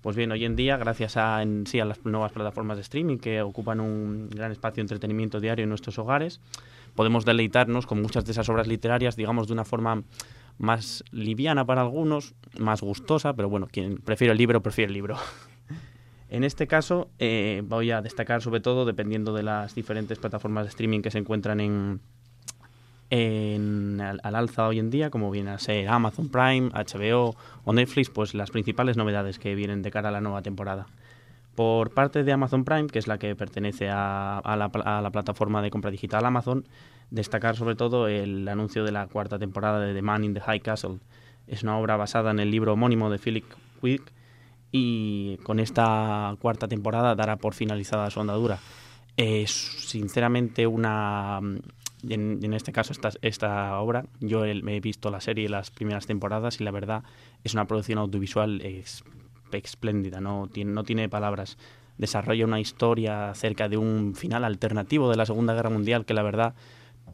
Pues 0.01 0.17
bien, 0.17 0.33
hoy 0.33 0.45
en 0.45 0.57
día, 0.57 0.77
gracias 0.77 1.17
a, 1.17 1.41
en 1.41 1.69
sí, 1.69 1.79
a 1.79 1.85
las 1.85 2.05
nuevas 2.05 2.33
plataformas 2.33 2.79
de 2.79 2.83
streaming 2.83 3.19
que 3.19 3.43
ocupan 3.43 3.81
un 3.81 4.29
gran 4.31 4.51
espacio 4.51 4.77
de 4.77 4.83
entretenimiento 4.83 5.39
diario 5.39 5.65
en 5.65 5.69
nuestros 5.69 5.99
hogares, 5.99 6.41
podemos 6.97 7.25
deleitarnos 7.25 7.87
con 7.87 8.03
muchas 8.03 8.25
de 8.25 8.33
esas 8.33 8.49
obras 8.49 8.67
literarias, 8.67 9.15
digamos, 9.15 9.47
de 9.47 9.53
una 9.53 9.65
forma 9.65 10.03
más 10.59 11.05
liviana 11.13 11.65
para 11.65 11.83
algunos, 11.83 12.35
más 12.59 12.83
gustosa, 12.83 13.35
pero 13.35 13.49
bueno, 13.49 13.69
quien 13.71 13.99
prefiere 13.99 14.33
el 14.33 14.39
libro, 14.39 14.63
prefiere 14.63 14.89
el 14.89 14.95
libro. 14.95 15.17
En 16.31 16.45
este 16.45 16.67
caso 16.67 17.09
eh, 17.19 17.63
voy 17.65 17.91
a 17.91 18.03
destacar 18.03 18.43
sobre 18.43 18.61
todo, 18.61 18.85
dependiendo 18.85 19.33
de 19.33 19.43
las 19.43 19.75
diferentes 19.75 20.19
plataformas 20.19 20.65
de 20.65 20.69
streaming 20.69 21.01
que 21.01 21.11
se 21.11 21.17
encuentran 21.17 21.59
en, 21.59 22.01
en 23.09 23.99
al, 24.01 24.21
alza 24.23 24.69
hoy 24.69 24.79
en 24.79 24.91
día, 24.91 25.09
como 25.09 25.31
viene 25.31 25.53
a 25.53 25.59
ser 25.59 25.89
Amazon 25.89 26.29
Prime, 26.29 26.69
HBO 26.69 27.35
o 27.65 27.73
Netflix, 27.73 28.11
pues 28.11 28.35
las 28.35 28.51
principales 28.51 28.99
novedades 28.99 29.39
que 29.39 29.55
vienen 29.55 29.81
de 29.81 29.91
cara 29.91 30.11
a 30.11 30.13
la 30.13 30.21
nueva 30.21 30.43
temporada. 30.43 30.87
Por 31.55 31.93
parte 31.95 32.23
de 32.23 32.33
Amazon 32.33 32.65
Prime, 32.65 32.89
que 32.89 32.99
es 32.99 33.07
la 33.07 33.19
que 33.19 33.35
pertenece 33.35 33.89
a, 33.89 34.39
a, 34.39 34.57
la, 34.57 34.67
a 34.67 35.01
la 35.01 35.11
plataforma 35.11 35.63
de 35.63 35.71
compra 35.71 35.91
digital 35.91 36.27
Amazon, 36.27 36.67
destacar 37.11 37.57
sobre 37.57 37.75
todo 37.75 38.09
el 38.09 38.47
anuncio 38.49 38.85
de 38.85 38.93
la 38.93 39.07
cuarta 39.07 39.39
temporada 39.39 39.81
de 39.81 39.95
The 39.95 40.03
Man 40.03 40.25
in 40.25 40.35
the 40.35 40.41
High 40.41 40.61
Castle. 40.61 40.99
Es 41.47 41.63
una 41.63 41.79
obra 41.79 41.97
basada 41.97 42.31
en 42.31 42.41
el 42.41 42.51
libro 42.51 42.75
homónimo 42.75 43.11
de 43.11 43.19
Philip 43.19 43.45
Quick 43.81 44.13
y 44.71 45.39
con 45.39 45.61
esta 45.61 46.37
cuarta 46.41 46.69
temporada 46.69 47.15
dará 47.15 47.37
por 47.37 47.55
finalizada 47.55 48.11
su 48.11 48.21
andadura. 48.21 48.59
Es 49.17 49.51
sinceramente 49.51 50.67
una... 50.67 51.41
En, 52.09 52.55
este 52.55 52.71
caso, 52.71 52.93
esta, 52.93 53.11
esta 53.23 53.81
obra, 53.81 54.05
yo 54.21 54.43
me 54.63 54.77
he 54.77 54.81
visto 54.81 55.11
la 55.11 55.21
serie 55.21 55.49
las 55.49 55.73
primeras 55.73 56.07
temporadas 56.07 56.61
y 56.61 56.65
la 56.65 56.71
verdad 56.71 57.03
es 57.43 57.55
una 57.55 57.65
producción 57.65 57.99
audiovisual 57.99 58.63
espléndida, 59.51 60.21
no 60.21 60.47
tiene, 60.47 60.71
no 60.71 60.85
tiene 60.85 61.09
palabras. 61.09 61.59
Desarrolla 61.97 62.45
una 62.45 62.61
historia 62.61 63.31
acerca 63.31 63.69
de 63.69 63.79
un 63.79 64.15
final 64.15 64.45
alternativo 64.45 65.11
de 65.11 65.17
la 65.17 65.27
Segunda 65.27 65.55
Guerra 65.55 65.71
Mundial 65.71 66.05
que 66.05 66.15
la 66.15 66.23
verdad 66.23 66.55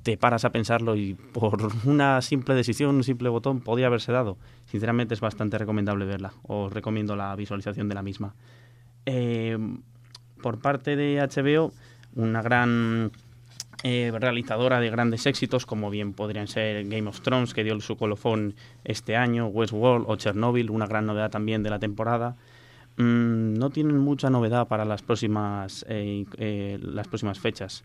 te 0.04 0.18
paras 0.18 0.44
a 0.44 0.50
pensarlo 0.50 0.94
y 0.94 1.14
por 1.14 1.58
una 1.84 2.23
simple 2.23 2.54
decisión, 2.54 2.94
un 2.94 3.04
simple 3.04 3.28
botón, 3.30 3.61
podía 3.61 3.87
haberse 3.87 4.12
dado. 4.12 4.37
Sinceramente 4.66 5.14
es 5.14 5.20
bastante 5.20 5.58
recomendable 5.58 6.04
verla. 6.04 6.34
Os 6.44 6.73
recomiendo 6.73 7.16
la 7.16 7.34
visualización 7.34 7.88
de 7.88 7.94
la 7.94 8.02
misma. 8.02 8.34
Eh, 9.06 9.58
por 10.40 10.61
parte 10.61 10.94
de 10.94 11.16
HBO, 11.16 11.73
una 12.14 12.42
gran 12.42 13.12
eh, 13.82 14.12
realizadora 14.14 14.78
de 14.78 14.90
grandes 14.90 15.25
éxitos, 15.25 15.64
como 15.64 15.88
bien 15.88 16.12
podrían 16.12 16.49
ser 16.49 16.87
Game 16.87 17.08
of 17.08 17.23
Thrones, 17.23 17.54
que 17.54 17.64
dio 17.64 17.80
su 17.80 17.96
colofón 17.96 18.54
este 18.84 19.16
año, 19.16 19.46
Westworld 19.46 20.04
o 20.06 20.16
Chernobyl, 20.16 20.70
una 20.70 20.87
gran 20.87 21.07
novedad 21.07 21.31
también 21.31 21.62
de 21.62 21.70
la 21.70 21.78
temporada. 21.78 22.37
Mm, 22.98 23.55
no 23.55 23.70
tienen 23.70 23.98
mucha 23.98 24.28
novedad 24.28 24.68
para 24.68 24.85
las 24.85 25.02
próximas, 25.02 25.85
eh, 25.88 26.78
las 26.83 27.09
próximas 27.09 27.40
fechas. 27.40 27.85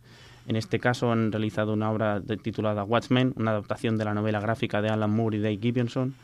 En 0.50 0.56
este 0.56 0.80
caso 0.80 1.12
han 1.12 1.32
realizado 1.32 1.74
una 1.74 1.92
obra 1.92 2.20
titulada 2.42 2.84
Watchmen, 2.84 3.34
una 3.36 3.52
adaptación 3.52 4.00
de 4.00 4.06
la 4.06 4.16
novela 4.16 4.40
gráfica 4.40 4.82
de 4.82 4.90
Alan 4.90 5.12
Moore 5.12 5.38
y 5.38 5.42
Dave 5.42 5.60
Gibbonson, 5.62 6.16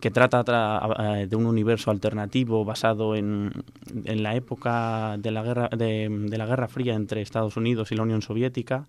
que 0.00 0.10
trata 0.10 0.42
de 0.42 1.36
un 1.36 1.46
universo 1.46 1.92
alternativo 1.92 2.64
basado 2.64 3.14
en, 3.14 3.52
la 4.04 4.34
época 4.34 5.14
de 5.20 5.30
la, 5.30 5.44
guerra, 5.44 5.68
de, 5.68 6.08
la 6.28 6.46
Guerra 6.46 6.66
Fría 6.66 6.94
entre 6.94 7.22
Estados 7.22 7.56
Unidos 7.56 7.92
y 7.92 7.94
la 7.94 8.02
Unión 8.02 8.20
Soviética, 8.20 8.88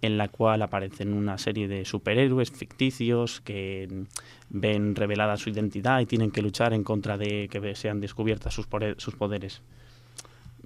en 0.00 0.16
la 0.16 0.28
cual 0.28 0.62
aparecen 0.62 1.12
una 1.12 1.36
serie 1.36 1.68
de 1.68 1.84
superhéroes 1.84 2.50
ficticios 2.52 3.42
que 3.42 4.06
ven 4.48 4.94
revelada 4.96 5.36
su 5.36 5.50
identidad 5.50 6.00
y 6.00 6.06
tienen 6.06 6.30
que 6.30 6.40
luchar 6.40 6.72
en 6.72 6.84
contra 6.84 7.18
de 7.18 7.50
que 7.50 7.74
sean 7.74 8.00
descubiertas 8.00 8.54
sus 8.54 8.66
poderes 8.66 9.60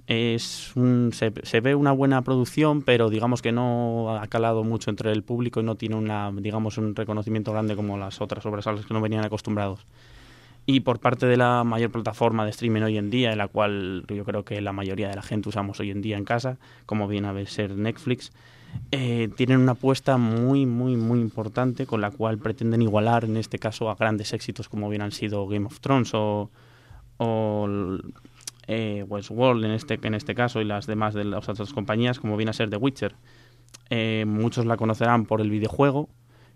es 0.07 0.73
se, 1.11 1.33
se, 1.43 1.59
ve 1.59 1.75
una 1.75 1.91
buena 1.91 2.21
producción, 2.21 2.81
pero 2.81 3.09
digamos 3.09 3.41
que 3.41 3.51
no 3.51 4.17
ha 4.17 4.25
calado 4.27 4.63
mucho 4.63 4.89
entre 4.89 5.11
el 5.11 5.21
público 5.21 5.59
y 5.59 5.63
no 5.63 5.75
tiene 5.75 5.95
una, 5.95 6.31
digamos, 6.31 6.77
un 6.77 6.95
reconocimiento 6.95 7.51
grande 7.51 7.75
como 7.75 7.97
las 7.97 8.21
otras 8.21 8.45
obras 8.45 8.65
a 8.67 8.71
las 8.71 8.85
que 8.85 8.93
no 8.93 9.01
venían 9.01 9.25
acostumbrados. 9.25 9.85
Y 10.65 10.81
por 10.81 10.99
parte 10.99 11.27
de 11.27 11.37
la 11.37 11.63
mayor 11.65 11.91
plataforma 11.91 12.45
de 12.45 12.51
streaming 12.51 12.81
hoy 12.81 12.97
en 12.97 13.09
día, 13.09 13.31
en 13.31 13.37
la 13.37 13.47
cual 13.47 14.05
yo 14.07 14.23
creo 14.23 14.43
que 14.43 14.59
la 14.61 14.71
mayoría 14.71 15.09
de 15.09 15.15
la 15.15 15.21
gente 15.21 15.49
usamos 15.49 15.79
hoy 15.81 15.91
en 15.91 16.01
día 16.01 16.17
en 16.17 16.25
casa, 16.25 16.57
como 16.85 17.07
viene 17.07 17.27
a 17.27 17.45
ser 17.45 17.71
Netflix, 17.71 18.31
eh, 18.91 19.29
tienen 19.35 19.59
una 19.59 19.73
apuesta 19.73 20.17
muy, 20.17 20.65
muy, 20.65 20.95
muy 20.95 21.19
importante 21.19 21.85
con 21.85 21.99
la 21.99 22.11
cual 22.11 22.37
pretenden 22.37 22.81
igualar, 22.81 23.25
en 23.25 23.37
este 23.37 23.59
caso, 23.59 23.89
a 23.89 23.95
grandes 23.95 24.33
éxitos 24.33 24.69
como 24.69 24.89
bien 24.89 25.01
han 25.01 25.11
sido 25.11 25.47
Game 25.47 25.65
of 25.65 25.79
Thrones 25.79 26.13
o 26.13 26.49
eh, 28.67 29.03
Westworld 29.07 29.63
en 29.65 29.71
este, 29.71 29.99
en 30.01 30.13
este 30.13 30.35
caso 30.35 30.61
y 30.61 30.65
las 30.65 30.85
demás 30.87 31.13
de 31.13 31.23
las 31.23 31.47
otras 31.49 31.73
compañías, 31.73 32.19
como 32.19 32.37
viene 32.37 32.51
a 32.51 32.53
ser 32.53 32.69
The 32.69 32.77
Witcher. 32.77 33.15
Eh, 33.89 34.25
muchos 34.27 34.65
la 34.65 34.77
conocerán 34.77 35.25
por 35.25 35.41
el 35.41 35.49
videojuego, 35.49 36.09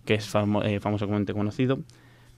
que 0.06 0.16
es 0.16 0.32
eh, 0.64 0.80
famosamente 0.80 1.34
conocido, 1.34 1.80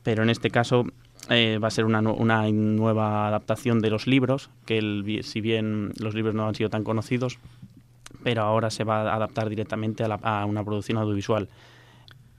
pero 0.03 0.23
en 0.23 0.29
este 0.29 0.51
caso 0.51 0.85
eh, 1.29 1.57
va 1.61 1.69
a 1.69 1.71
ser 1.71 1.85
una, 1.85 2.01
una, 2.01 2.49
nueva 2.51 3.27
adaptación 3.27 3.81
de 3.81 3.89
los 3.89 4.05
libros, 4.07 4.49
que 4.65 5.21
si 5.23 5.41
bien 5.41 5.91
los 5.97 6.13
libros 6.13 6.35
no 6.35 6.47
han 6.47 6.55
sido 6.55 6.69
tan 6.69 6.83
conocidos, 6.83 7.39
pero 8.23 8.43
ahora 8.43 8.69
se 8.69 8.83
va 8.83 9.01
a 9.01 9.15
adaptar 9.15 9.49
directamente 9.49 10.03
a, 10.03 10.07
a 10.21 10.45
una 10.45 10.63
producción 10.63 10.97
audiovisual. 10.97 11.49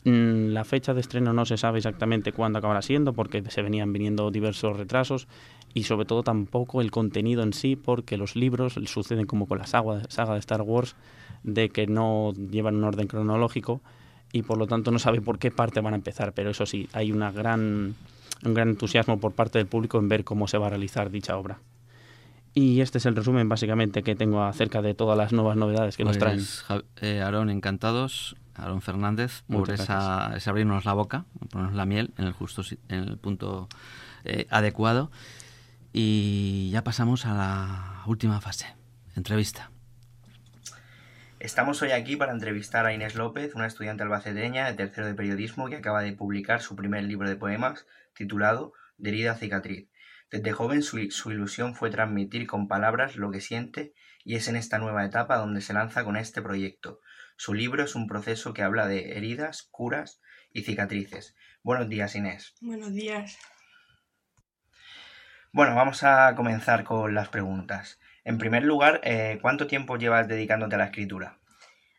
Mm, 0.05 0.49
la 0.53 0.65
fecha 0.65 0.93
de 0.93 1.01
estreno 1.01 1.33
no 1.33 1.47
se 1.47 1.57
sabe 1.57 1.79
exactamente 1.79 2.33
cuándo 2.33 2.59
acabará 2.59 2.83
siendo 2.83 3.15
porque 3.15 3.43
se 3.49 3.63
venían 3.63 3.93
viniendo 3.93 4.31
diversos 4.31 4.77
retrasos 4.77 5.29
y 5.73 5.85
sobre 5.85 6.05
todo 6.05 6.23
tampoco 6.23 6.83
el 6.83 6.91
contenido 6.91 7.43
en 7.43 7.55
sí 7.55 7.75
porque 7.75 8.19
los 8.19 8.37
libros 8.37 8.75
suceden 8.85 9.27
como 9.27 9.47
con 9.47 9.59
la 9.59 9.67
saga, 9.67 10.03
saga 10.09 10.35
de 10.35 10.41
Star 10.41 10.61
Wars 10.61 10.95
de 11.43 11.71
que 11.71 11.87
no 11.87 12.33
llevan 12.33 12.77
un 12.77 12.85
orden 12.85 13.07
cronológico 13.07 13.81
y 14.31 14.43
por 14.43 14.59
lo 14.59 14.67
tanto 14.67 14.91
no 14.91 14.99
sabe 14.99 15.23
por 15.23 15.39
qué 15.39 15.51
parte 15.51 15.81
van 15.81 15.95
a 15.95 15.97
empezar, 15.97 16.33
pero 16.33 16.51
eso 16.51 16.67
sí, 16.67 16.89
hay 16.93 17.11
una 17.11 17.31
gran, 17.31 17.95
un 18.45 18.55
gran 18.55 18.69
entusiasmo 18.71 19.19
por 19.21 19.33
parte 19.33 19.59
del 19.59 19.69
público 19.69 19.99
en 19.99 20.09
ver 20.09 20.25
cómo 20.25 20.49
se 20.49 20.59
va 20.59 20.67
a 20.67 20.71
realizar 20.71 21.11
dicha 21.11 21.37
obra. 21.37 21.61
Y 22.53 22.81
este 22.81 22.99
es 22.99 23.07
el 23.07 23.17
resumen 23.17 23.49
básicamente 23.49 24.03
que 24.03 24.15
tengo 24.15 24.43
acerca 24.43 24.83
de 24.83 24.95
todas 24.95 25.17
las 25.17 25.33
nuevas 25.33 25.57
novedades 25.57 25.97
que 25.97 26.05
nos 26.05 26.19
pues, 26.19 26.65
traen. 26.67 26.85
Eh, 27.01 27.21
Aarón, 27.21 27.51
encantados. 27.51 28.37
Aaron 28.57 28.83
Fernández 28.83 29.43
por 29.51 29.71
esa, 29.71 30.33
ese 30.37 30.51
abrirnos 30.51 30.85
la 30.85 30.93
boca, 30.93 31.25
ponernos 31.51 31.75
la 31.75 31.87
miel 31.87 32.13
en 32.19 32.27
el 32.27 32.33
justo 32.33 32.63
en 32.89 33.05
el 33.05 33.19
punto 33.19 33.69
eh, 34.25 34.47
adecuado. 34.51 35.11
Y 35.93 36.71
ya 36.73 36.83
pasamos 36.83 37.25
a 37.27 37.35
la 37.35 38.03
última 38.07 38.41
fase, 38.41 38.67
entrevista. 39.15 39.71
Estamos 41.39 41.83
hoy 41.83 41.93
aquí 41.93 42.17
para 42.17 42.33
entrevistar 42.33 42.87
a 42.87 42.95
Inés 42.95 43.15
López, 43.17 43.55
una 43.55 43.67
estudiante 43.67 44.03
albaceteña 44.03 44.67
de 44.67 44.73
tercero 44.73 45.07
de 45.07 45.15
periodismo 45.15 45.69
que 45.69 45.77
acaba 45.77 46.03
de 46.03 46.13
publicar 46.13 46.63
su 46.63 46.75
primer 46.75 47.05
libro 47.05 47.29
de 47.29 47.37
poemas 47.37 47.87
titulado 48.15 48.73
De 48.97 49.11
herida 49.11 49.35
cicatriz. 49.35 49.89
Desde 50.31 50.53
joven 50.53 50.83
su, 50.83 51.11
su 51.11 51.31
ilusión 51.33 51.75
fue 51.75 51.91
transmitir 51.91 52.47
con 52.47 52.67
palabras 52.67 53.17
lo 53.17 53.31
que 53.31 53.41
siente 53.41 53.93
y 54.25 54.37
es 54.37 54.49
en 54.49 54.57
esta 54.57 54.79
nueva 54.79 55.05
etapa 55.05 55.37
donde 55.37 55.61
se 55.61 55.75
lanza 55.75 56.03
con 56.03 56.17
este 56.17 56.41
proyecto, 56.41 57.01
su 57.37 57.55
libro 57.55 57.83
es 57.85 57.95
un 57.95 58.07
proceso 58.07 58.55
que 58.55 58.63
habla 58.63 58.87
de 58.87 59.17
heridas, 59.17 59.63
curas 59.71 60.21
y 60.53 60.63
cicatrices. 60.63 61.35
Buenos 61.63 61.89
días, 61.89 62.15
Inés. 62.15 62.55
Buenos 62.61 62.93
días. 62.93 63.39
Bueno, 65.53 65.75
vamos 65.75 66.03
a 66.03 66.35
comenzar 66.35 66.85
con 66.85 67.15
las 67.15 67.29
preguntas. 67.29 67.99
En 68.25 68.39
primer 68.39 68.65
lugar, 68.65 69.01
eh, 69.05 69.39
¿cuánto 69.43 69.67
tiempo 69.67 69.97
llevas 69.97 70.27
dedicándote 70.29 70.75
a 70.75 70.79
la 70.79 70.87
escritura? 70.87 71.39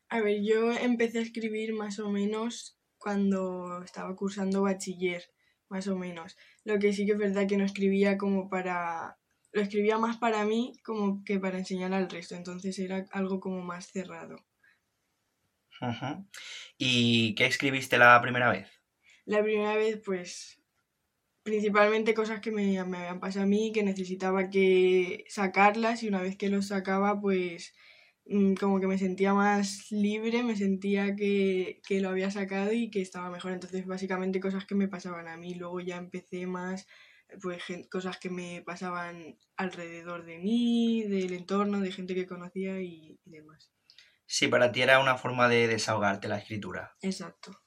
A 0.10 0.22
ver, 0.22 0.42
yo 0.44 0.72
empecé 0.72 1.20
a 1.20 1.22
escribir 1.22 1.74
más 1.74 2.00
o 2.00 2.10
menos 2.10 2.78
cuando 2.98 3.84
estaba 3.84 4.16
cursando 4.16 4.64
bachiller, 4.64 5.24
más 5.70 5.88
o 5.88 5.98
menos. 5.98 6.38
Lo 6.64 6.80
que 6.80 6.94
sí 6.94 7.06
que 7.06 7.14
es 7.14 7.18
verdad 7.18 7.48
que 7.48 7.58
no 7.58 7.66
escribía 7.66 8.18
como 8.18 8.50
para... 8.50 9.20
Lo 9.52 9.62
escribía 9.62 9.98
más 9.98 10.18
para 10.18 10.44
mí 10.44 10.74
como 10.84 11.24
que 11.24 11.40
para 11.40 11.58
enseñar 11.58 11.94
al 11.94 12.10
resto, 12.10 12.36
entonces 12.36 12.78
era 12.80 13.06
algo 13.12 13.40
como 13.40 13.62
más 13.62 13.88
cerrado. 13.88 14.44
¿Y 16.78 17.36
qué 17.36 17.46
escribiste 17.46 17.98
la 17.98 18.22
primera 18.22 18.50
vez? 18.50 18.68
La 19.26 19.44
primera 19.44 19.76
vez, 19.76 20.02
pues, 20.06 20.62
principalmente 21.44 22.14
cosas 22.16 22.42
que 22.42 22.52
me, 22.52 22.84
me 22.86 22.98
habían 23.00 23.20
pasado 23.20 23.46
a 23.46 23.48
mí, 23.48 23.72
que 23.74 23.84
necesitaba 23.84 24.50
que 24.52 25.26
sacarlas 25.30 26.04
y 26.04 26.10
una 26.10 26.22
vez 26.22 26.38
que 26.38 26.50
los 26.50 26.68
sacaba, 26.70 27.22
pues, 27.22 27.76
mm, 28.26 28.56
como 28.56 28.80
que 28.82 28.88
me 28.88 29.00
sentía 29.00 29.34
más 29.34 29.92
libre, 29.92 30.44
me 30.44 30.58
sentía 30.58 31.16
que, 31.16 31.82
que 31.88 32.02
lo 32.02 32.10
había 32.10 32.32
sacado 32.32 32.74
y 32.74 32.92
que 32.92 33.02
estaba 33.02 33.32
mejor. 33.32 33.54
Entonces, 33.54 33.86
básicamente 33.88 34.40
cosas 34.42 34.66
que 34.66 34.76
me 34.76 34.90
pasaban 34.90 35.28
a 35.28 35.38
mí. 35.38 35.56
Luego 35.56 35.82
ya 35.82 35.98
empecé 35.98 36.48
más, 36.48 36.88
pues, 37.42 37.64
cosas 37.92 38.20
que 38.20 38.30
me 38.32 38.64
pasaban 38.64 39.38
alrededor 39.58 40.26
de 40.26 40.40
mí, 40.40 41.04
del 41.04 41.34
entorno, 41.34 41.82
de 41.82 41.92
gente 41.94 42.16
que 42.16 42.28
conocía 42.28 42.82
y, 42.82 43.20
y 43.26 43.32
demás. 43.32 43.75
Sí, 44.28 44.48
para 44.48 44.72
ti 44.72 44.82
era 44.82 45.00
una 45.00 45.18
forma 45.18 45.48
de 45.48 45.68
desahogarte 45.68 46.28
la 46.28 46.38
escritura. 46.38 46.96
Exacto. 47.02 47.62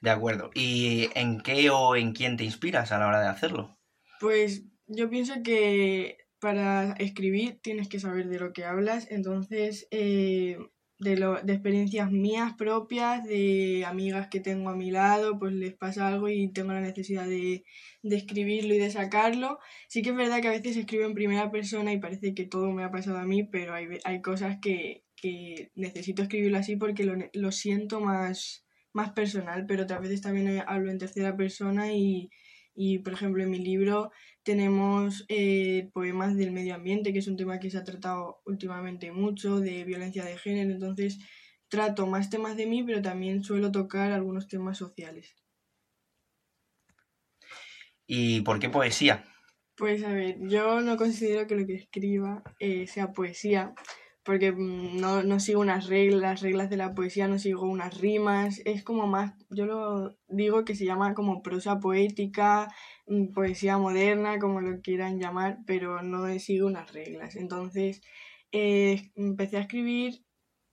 De 0.00 0.10
acuerdo. 0.10 0.50
¿Y 0.54 1.10
en 1.14 1.40
qué 1.40 1.70
o 1.70 1.96
en 1.96 2.12
quién 2.12 2.36
te 2.36 2.44
inspiras 2.44 2.92
a 2.92 2.98
la 2.98 3.08
hora 3.08 3.20
de 3.20 3.28
hacerlo? 3.28 3.78
Pues 4.20 4.64
yo 4.86 5.08
pienso 5.10 5.34
que 5.44 6.18
para 6.38 6.92
escribir 6.94 7.60
tienes 7.62 7.88
que 7.88 8.00
saber 8.00 8.28
de 8.28 8.40
lo 8.40 8.52
que 8.52 8.64
hablas, 8.64 9.06
entonces 9.10 9.86
eh, 9.90 10.58
de, 11.02 11.16
lo, 11.16 11.40
de 11.42 11.52
experiencias 11.52 12.10
mías 12.10 12.54
propias, 12.54 13.24
de 13.24 13.84
amigas 13.86 14.28
que 14.28 14.40
tengo 14.40 14.70
a 14.70 14.76
mi 14.76 14.90
lado, 14.90 15.38
pues 15.38 15.52
les 15.52 15.74
pasa 15.74 16.08
algo 16.08 16.28
y 16.28 16.48
tengo 16.52 16.72
la 16.72 16.80
necesidad 16.80 17.26
de, 17.26 17.64
de 18.02 18.16
escribirlo 18.16 18.74
y 18.74 18.78
de 18.78 18.90
sacarlo. 18.90 19.58
Sí 19.88 20.02
que 20.02 20.10
es 20.10 20.16
verdad 20.16 20.40
que 20.40 20.48
a 20.48 20.52
veces 20.52 20.76
escribo 20.76 21.04
en 21.04 21.14
primera 21.14 21.50
persona 21.50 21.92
y 21.92 21.98
parece 22.00 22.34
que 22.34 22.44
todo 22.44 22.70
me 22.72 22.84
ha 22.84 22.90
pasado 22.90 23.18
a 23.18 23.26
mí, 23.26 23.44
pero 23.44 23.74
hay, 23.74 23.86
hay 24.04 24.22
cosas 24.22 24.58
que, 24.62 25.04
que 25.16 25.70
necesito 25.74 26.22
escribirlo 26.22 26.58
así 26.58 26.76
porque 26.76 27.04
lo, 27.04 27.14
lo 27.32 27.52
siento 27.52 28.00
más, 28.00 28.64
más 28.92 29.12
personal, 29.12 29.66
pero 29.66 29.84
otras 29.84 30.00
veces 30.00 30.20
también 30.20 30.62
hablo 30.66 30.90
en 30.90 30.98
tercera 30.98 31.36
persona 31.36 31.92
y, 31.92 32.30
y, 32.74 32.98
por 33.00 33.12
ejemplo, 33.12 33.42
en 33.42 33.50
mi 33.50 33.58
libro 33.58 34.10
tenemos 34.42 35.24
eh, 35.28 35.90
poemas 35.92 36.36
del 36.36 36.52
medio 36.52 36.74
ambiente, 36.74 37.12
que 37.12 37.20
es 37.20 37.28
un 37.28 37.36
tema 37.36 37.60
que 37.60 37.70
se 37.70 37.78
ha 37.78 37.84
tratado 37.84 38.40
últimamente 38.44 39.12
mucho, 39.12 39.60
de 39.60 39.84
violencia 39.84 40.24
de 40.24 40.36
género, 40.36 40.70
entonces 40.70 41.18
trato 41.68 42.06
más 42.06 42.28
temas 42.28 42.56
de 42.56 42.66
mí, 42.66 42.82
pero 42.82 43.00
también 43.00 43.42
suelo 43.42 43.72
tocar 43.72 44.12
algunos 44.12 44.48
temas 44.48 44.76
sociales. 44.78 45.36
¿Y 48.06 48.42
por 48.42 48.58
qué 48.58 48.68
poesía? 48.68 49.24
Pues 49.76 50.04
a 50.04 50.12
ver, 50.12 50.36
yo 50.40 50.80
no 50.80 50.96
considero 50.96 51.46
que 51.46 51.56
lo 51.56 51.66
que 51.66 51.76
escriba 51.76 52.42
eh, 52.58 52.86
sea 52.86 53.12
poesía, 53.12 53.74
porque 54.24 54.52
mm, 54.52 55.00
no, 55.00 55.22
no 55.22 55.40
sigo 55.40 55.60
unas 55.60 55.86
reglas, 55.88 56.20
las 56.22 56.40
reglas 56.42 56.70
de 56.70 56.76
la 56.76 56.94
poesía, 56.94 57.28
no 57.28 57.38
sigo 57.38 57.62
unas 57.66 58.00
rimas, 58.00 58.60
es 58.64 58.82
como 58.84 59.06
más, 59.06 59.34
yo 59.50 59.66
lo 59.66 60.16
digo 60.28 60.64
que 60.64 60.74
se 60.76 60.84
llama 60.84 61.14
como 61.14 61.42
prosa 61.42 61.80
poética, 61.80 62.68
mm, 63.06 63.32
poesía 63.32 63.78
moderna, 63.78 64.38
como 64.38 64.60
lo 64.60 64.80
quieran 64.80 65.18
llamar, 65.20 65.58
pero 65.66 66.02
no 66.02 66.26
sigo 66.38 66.66
unas 66.68 66.92
reglas. 66.92 67.36
Entonces, 67.36 68.00
eh, 68.52 69.10
empecé 69.16 69.56
a 69.58 69.60
escribir 69.60 70.24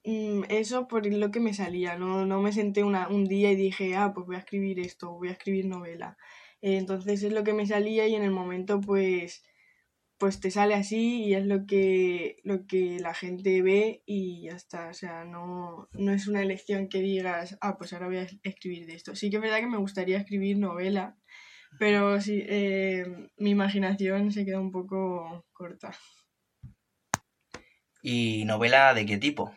mm, 0.05 0.43
eso 0.49 0.87
por 0.87 1.05
lo 1.05 1.31
que 1.31 1.39
me 1.39 1.53
salía, 1.53 1.97
no, 1.97 2.25
no 2.25 2.41
me 2.41 2.51
senté 2.53 2.83
una, 2.83 3.07
un 3.09 3.25
día 3.25 3.51
y 3.51 3.55
dije, 3.55 3.95
ah, 3.95 4.11
pues 4.13 4.25
voy 4.27 4.35
a 4.35 4.39
escribir 4.39 4.79
esto, 4.79 5.11
voy 5.13 5.29
a 5.29 5.33
escribir 5.33 5.65
novela. 5.67 6.17
Eh, 6.61 6.77
Entonces 6.77 7.23
es 7.23 7.31
lo 7.33 7.43
que 7.43 7.53
me 7.53 7.67
salía 7.67 8.07
y 8.07 8.15
en 8.15 8.23
el 8.23 8.31
momento 8.31 8.79
pues, 8.81 9.43
pues 10.19 10.39
te 10.41 10.51
sale 10.51 10.75
así 10.75 11.23
y 11.25 11.33
es 11.35 11.45
lo 11.45 11.65
que, 11.65 12.37
lo 12.43 12.67
que 12.67 12.99
la 12.99 13.13
gente 13.13 13.61
ve 13.61 14.03
y 14.05 14.43
ya 14.43 14.53
está. 14.55 14.89
O 14.89 14.93
sea, 14.93 15.25
no, 15.25 15.87
no 15.93 16.11
es 16.13 16.27
una 16.27 16.41
elección 16.43 16.89
que 16.89 17.01
digas, 17.01 17.57
ah, 17.61 17.77
pues 17.77 17.93
ahora 17.93 18.07
voy 18.07 18.17
a 18.17 18.23
es- 18.23 18.39
escribir 18.43 18.85
de 18.87 18.95
esto. 18.95 19.15
Sí 19.15 19.29
que 19.29 19.37
es 19.37 19.41
verdad 19.41 19.59
que 19.59 19.67
me 19.67 19.77
gustaría 19.77 20.17
escribir 20.19 20.57
novela, 20.57 21.17
pero 21.79 22.21
sí, 22.21 22.43
eh, 22.47 23.05
mi 23.37 23.51
imaginación 23.51 24.31
se 24.31 24.45
queda 24.45 24.59
un 24.61 24.71
poco 24.71 25.47
corta. 25.53 25.91
¿Y 28.01 28.43
novela 28.45 28.93
de 28.93 29.05
qué 29.05 29.17
tipo? 29.17 29.53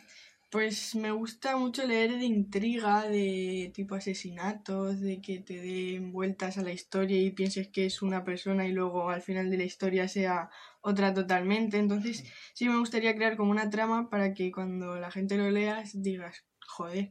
Pues 0.53 0.95
me 0.95 1.11
gusta 1.13 1.57
mucho 1.57 1.87
leer 1.87 2.19
de 2.19 2.27
intriga, 2.27 3.09
de 3.09 3.73
tipo 3.75 3.95
asesinatos, 3.95 5.01
de 5.01 5.23
que 5.23 5.39
te 5.39 5.55
den 5.63 6.13
vueltas 6.13 6.59
a 6.59 6.63
la 6.63 6.73
historia 6.73 7.19
y 7.19 7.31
pienses 7.31 7.69
que 7.69 7.87
es 7.87 8.03
una 8.03 8.23
persona 8.23 8.67
y 8.67 8.73
luego 8.73 9.09
al 9.09 9.23
final 9.23 9.49
de 9.51 9.57
la 9.57 9.65
historia 9.65 10.09
sea 10.09 10.51
otra 10.83 11.15
totalmente. 11.15 11.79
Entonces 11.79 12.25
sí 12.53 12.69
me 12.69 12.79
gustaría 12.79 13.17
crear 13.17 13.39
como 13.39 13.51
una 13.51 13.71
trama 13.71 14.11
para 14.11 14.35
que 14.35 14.53
cuando 14.53 14.97
la 14.97 15.11
gente 15.11 15.39
lo 15.39 15.51
lea 15.51 15.85
digas, 15.95 16.45
joder, 16.67 17.11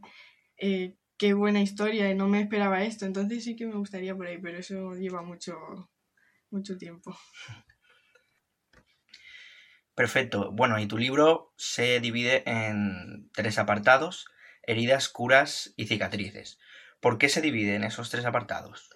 eh, 0.57 0.97
qué 1.17 1.33
buena 1.33 1.61
historia, 1.63 2.13
no 2.15 2.27
me 2.27 2.41
esperaba 2.41 2.83
esto. 2.83 3.05
Entonces 3.07 3.43
sí 3.43 3.55
que 3.55 3.65
me 3.65 3.75
gustaría 3.75 4.15
por 4.15 4.27
ahí, 4.27 4.37
pero 4.39 4.59
eso 4.59 4.93
lleva 4.95 5.23
mucho, 5.23 5.55
mucho 6.51 6.77
tiempo. 6.77 7.15
Perfecto. 9.95 10.51
Bueno, 10.51 10.79
y 10.79 10.87
tu 10.87 10.97
libro 10.97 11.53
se 11.57 11.99
divide 11.99 12.49
en 12.49 13.29
tres 13.33 13.57
apartados, 13.57 14.27
heridas, 14.63 15.09
curas 15.09 15.73
y 15.75 15.87
cicatrices. 15.87 16.59
¿Por 16.99 17.17
qué 17.17 17.29
se 17.29 17.41
divide 17.41 17.75
en 17.75 17.83
esos 17.83 18.09
tres 18.09 18.25
apartados? 18.25 18.89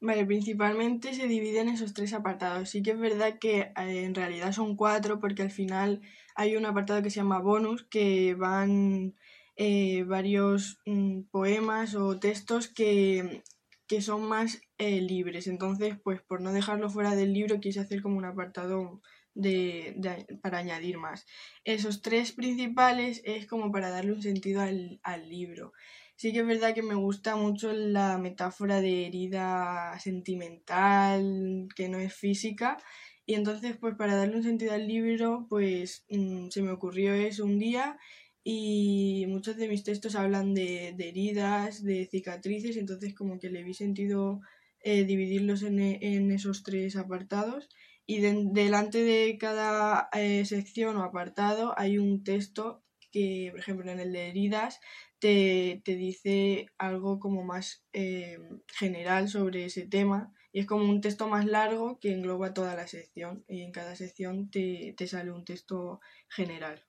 Vale, 0.00 0.26
principalmente 0.26 1.14
se 1.14 1.28
divide 1.28 1.60
en 1.60 1.68
esos 1.68 1.94
tres 1.94 2.12
apartados. 2.12 2.68
Sí 2.68 2.82
que 2.82 2.90
es 2.90 2.98
verdad 2.98 3.38
que 3.38 3.60
eh, 3.60 4.04
en 4.04 4.16
realidad 4.16 4.50
son 4.52 4.74
cuatro 4.76 5.20
porque 5.20 5.42
al 5.42 5.52
final 5.52 6.00
hay 6.34 6.56
un 6.56 6.66
apartado 6.66 7.02
que 7.02 7.10
se 7.10 7.16
llama 7.20 7.38
bonus 7.38 7.84
que 7.84 8.34
van 8.34 9.14
eh, 9.56 10.02
varios 10.02 10.80
mm, 10.86 11.22
poemas 11.30 11.94
o 11.94 12.18
textos 12.18 12.66
que, 12.66 13.44
que 13.86 14.02
son 14.02 14.24
más 14.28 14.60
eh, 14.78 15.00
libres. 15.00 15.46
Entonces, 15.46 15.96
pues 16.02 16.20
por 16.20 16.40
no 16.40 16.52
dejarlo 16.52 16.90
fuera 16.90 17.14
del 17.14 17.32
libro 17.32 17.60
quise 17.60 17.78
hacer 17.78 18.02
como 18.02 18.18
un 18.18 18.24
apartado 18.24 19.00
de, 19.34 19.96
para 20.42 20.58
añadir 20.58 20.98
más. 20.98 21.26
Esos 21.64 22.02
tres 22.02 22.32
principales 22.32 23.22
es 23.24 23.46
como 23.46 23.70
para 23.72 23.90
darle 23.90 24.12
un 24.12 24.22
sentido 24.22 24.60
al, 24.60 25.00
al 25.02 25.28
libro. 25.28 25.72
Sí 26.16 26.32
que 26.32 26.40
es 26.40 26.46
verdad 26.46 26.74
que 26.74 26.82
me 26.82 26.94
gusta 26.94 27.36
mucho 27.36 27.72
la 27.72 28.18
metáfora 28.18 28.80
de 28.80 29.06
herida 29.06 29.98
sentimental, 29.98 31.68
que 31.74 31.88
no 31.88 31.98
es 31.98 32.14
física. 32.14 32.78
Y 33.26 33.34
entonces, 33.34 33.76
pues 33.76 33.94
para 33.96 34.16
darle 34.16 34.36
un 34.36 34.42
sentido 34.42 34.72
al 34.72 34.86
libro, 34.86 35.46
pues 35.48 36.04
mm, 36.10 36.48
se 36.50 36.62
me 36.62 36.70
ocurrió 36.70 37.14
eso 37.14 37.44
un 37.44 37.58
día 37.58 37.98
y 38.44 39.24
muchos 39.28 39.56
de 39.56 39.68
mis 39.68 39.84
textos 39.84 40.16
hablan 40.16 40.54
de, 40.54 40.94
de 40.96 41.08
heridas, 41.08 41.82
de 41.84 42.06
cicatrices, 42.10 42.76
entonces 42.76 43.14
como 43.14 43.38
que 43.38 43.50
le 43.50 43.62
vi 43.62 43.74
sentido 43.74 44.40
eh, 44.80 45.04
dividirlos 45.04 45.62
en, 45.62 45.78
en 45.80 46.32
esos 46.32 46.62
tres 46.64 46.96
apartados. 46.96 47.68
Y 48.12 48.20
de- 48.20 48.48
delante 48.60 48.98
de 49.02 49.38
cada 49.38 50.08
eh, 50.12 50.44
sección 50.44 50.96
o 50.96 51.02
apartado 51.04 51.74
hay 51.78 51.98
un 51.98 52.24
texto 52.24 52.84
que, 53.12 53.48
por 53.52 53.60
ejemplo, 53.60 53.90
en 53.90 54.00
el 54.00 54.12
de 54.12 54.28
heridas 54.28 54.80
te, 55.18 55.80
te 55.84 55.94
dice 55.96 56.66
algo 56.78 57.18
como 57.20 57.44
más 57.44 57.86
eh, 57.92 58.38
general 58.80 59.28
sobre 59.28 59.66
ese 59.66 59.86
tema 59.86 60.32
y 60.52 60.60
es 60.60 60.66
como 60.66 60.84
un 60.90 61.00
texto 61.00 61.28
más 61.28 61.46
largo 61.46 61.98
que 62.00 62.12
engloba 62.12 62.54
toda 62.54 62.74
la 62.76 62.86
sección 62.86 63.44
y 63.48 63.62
en 63.62 63.72
cada 63.72 63.96
sección 63.96 64.50
te, 64.50 64.94
te 64.96 65.06
sale 65.06 65.30
un 65.32 65.44
texto 65.44 66.00
general. 66.28 66.84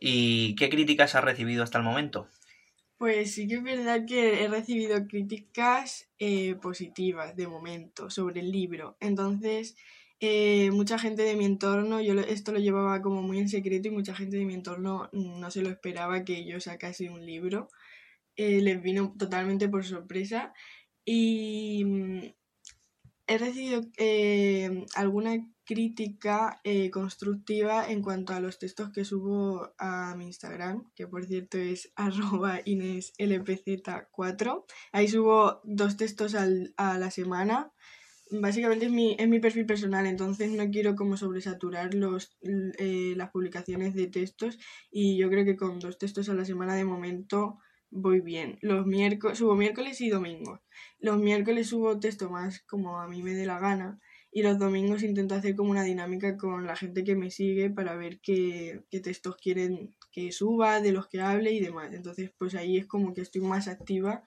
¿Y 0.00 0.54
qué 0.56 0.68
críticas 0.68 1.14
has 1.14 1.24
recibido 1.24 1.62
hasta 1.62 1.78
el 1.78 1.84
momento? 1.84 2.28
Pues 3.00 3.32
sí 3.32 3.48
que 3.48 3.54
es 3.54 3.62
verdad 3.62 4.04
que 4.06 4.44
he 4.44 4.48
recibido 4.48 5.06
críticas 5.06 6.10
eh, 6.18 6.54
positivas 6.56 7.34
de 7.34 7.48
momento 7.48 8.10
sobre 8.10 8.40
el 8.40 8.52
libro. 8.52 8.98
Entonces, 9.00 9.74
eh, 10.20 10.70
mucha 10.70 10.98
gente 10.98 11.22
de 11.22 11.34
mi 11.34 11.46
entorno, 11.46 12.02
yo 12.02 12.12
esto 12.20 12.52
lo 12.52 12.58
llevaba 12.58 13.00
como 13.00 13.22
muy 13.22 13.38
en 13.38 13.48
secreto 13.48 13.88
y 13.88 13.92
mucha 13.92 14.14
gente 14.14 14.36
de 14.36 14.44
mi 14.44 14.52
entorno 14.52 15.08
no 15.14 15.50
se 15.50 15.62
lo 15.62 15.70
esperaba 15.70 16.24
que 16.26 16.44
yo 16.44 16.60
sacase 16.60 17.08
un 17.08 17.24
libro. 17.24 17.68
Eh, 18.36 18.60
les 18.62 18.82
vino 18.82 19.14
totalmente 19.18 19.68
por 19.70 19.84
sorpresa 19.84 20.52
y 21.04 21.84
mm, 21.86 22.20
he 23.32 23.38
recibido 23.38 23.82
eh, 23.96 24.84
alguna 24.96 25.36
crítica 25.64 26.60
eh, 26.64 26.90
constructiva 26.90 27.88
en 27.88 28.02
cuanto 28.02 28.32
a 28.34 28.40
los 28.40 28.58
textos 28.58 28.90
que 28.92 29.04
subo 29.04 29.72
a 29.78 30.14
mi 30.16 30.26
Instagram, 30.26 30.90
que 30.96 31.06
por 31.06 31.24
cierto 31.24 31.56
es 31.58 31.92
arroba 31.96 32.60
ineslpz4. 32.64 34.64
Ahí 34.92 35.08
subo 35.08 35.60
dos 35.64 35.96
textos 35.96 36.34
al- 36.34 36.74
a 36.76 36.98
la 36.98 37.10
semana. 37.10 37.72
Básicamente 38.32 38.86
es 38.86 38.92
mi, 38.92 39.16
es 39.18 39.28
mi 39.28 39.40
perfil 39.40 39.66
personal, 39.66 40.06
entonces 40.06 40.52
no 40.52 40.70
quiero 40.70 40.94
como 40.94 41.16
sobresaturar 41.16 41.94
los, 41.94 42.36
eh, 42.78 43.14
las 43.16 43.30
publicaciones 43.30 43.92
de 43.94 44.06
textos 44.06 44.58
y 44.90 45.16
yo 45.18 45.28
creo 45.30 45.44
que 45.44 45.56
con 45.56 45.80
dos 45.80 45.98
textos 45.98 46.28
a 46.28 46.34
la 46.34 46.44
semana 46.44 46.76
de 46.76 46.84
momento 46.84 47.58
voy 47.90 48.20
bien. 48.20 48.58
Los 48.62 48.86
miércoles, 48.86 49.38
subo 49.38 49.54
miércoles 49.56 50.00
y 50.00 50.08
domingos. 50.08 50.60
Los 50.98 51.18
miércoles 51.18 51.68
subo 51.68 51.98
texto 51.98 52.30
más 52.30 52.60
como 52.62 53.00
a 53.00 53.08
mí 53.08 53.22
me 53.22 53.34
dé 53.34 53.46
la 53.46 53.58
gana 53.58 54.00
y 54.32 54.42
los 54.42 54.58
domingos 54.58 55.02
intento 55.02 55.34
hacer 55.34 55.56
como 55.56 55.70
una 55.70 55.82
dinámica 55.82 56.36
con 56.36 56.66
la 56.66 56.76
gente 56.76 57.04
que 57.04 57.16
me 57.16 57.30
sigue 57.30 57.70
para 57.70 57.96
ver 57.96 58.20
qué, 58.20 58.84
qué 58.90 59.00
textos 59.00 59.36
quieren 59.36 59.94
que 60.12 60.32
suba, 60.32 60.80
de 60.80 60.92
los 60.92 61.08
que 61.08 61.20
hable 61.20 61.52
y 61.52 61.60
demás. 61.60 61.92
Entonces, 61.92 62.32
pues 62.38 62.54
ahí 62.54 62.76
es 62.78 62.86
como 62.86 63.14
que 63.14 63.22
estoy 63.22 63.42
más 63.42 63.68
activa 63.68 64.24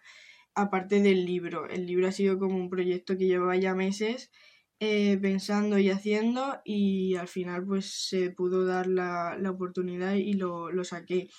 aparte 0.55 1.01
del 1.01 1.25
libro. 1.25 1.69
El 1.69 1.85
libro 1.85 2.07
ha 2.07 2.11
sido 2.11 2.39
como 2.39 2.57
un 2.57 2.69
proyecto 2.69 3.17
que 3.17 3.27
llevaba 3.27 3.55
ya 3.57 3.75
meses 3.75 4.31
eh, 4.79 5.17
pensando 5.21 5.77
y 5.79 5.89
haciendo 5.89 6.59
y 6.65 7.15
al 7.15 7.27
final 7.27 7.65
pues 7.65 8.09
se 8.09 8.31
pudo 8.31 8.65
dar 8.65 8.87
la, 8.87 9.37
oportunidad 9.49 10.15
y 10.15 10.33
lo, 10.33 10.83
saqué. 10.83 11.29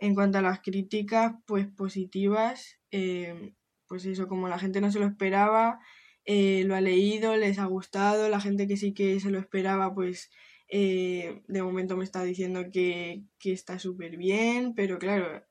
En 0.00 0.14
cuanto 0.14 0.38
a 0.38 0.42
las 0.42 0.60
críticas 0.60 1.34
pues 1.46 1.66
positivas, 1.68 2.80
eh, 2.90 3.54
pues 3.86 4.04
eso, 4.06 4.28
como 4.28 4.48
la 4.48 4.58
gente 4.58 4.80
no 4.80 4.90
se 4.90 4.98
lo 4.98 5.06
esperaba, 5.06 5.78
eh, 6.24 6.64
lo 6.64 6.74
ha 6.74 6.80
leído, 6.80 7.36
les 7.36 7.58
ha 7.58 7.66
gustado, 7.66 8.28
la 8.28 8.40
gente 8.40 8.66
que 8.66 8.76
sí 8.76 8.92
que 8.94 9.20
se 9.20 9.30
lo 9.30 9.38
esperaba 9.38 9.94
pues 9.94 10.30
de 10.72 11.62
momento 11.64 11.96
me 11.96 12.04
está 12.04 12.22
diciendo 12.22 12.66
que, 12.72 13.24
que 13.40 13.52
está 13.52 13.80
súper 13.80 14.16
bien, 14.16 14.72
pero 14.76 15.00
claro, 15.00 15.42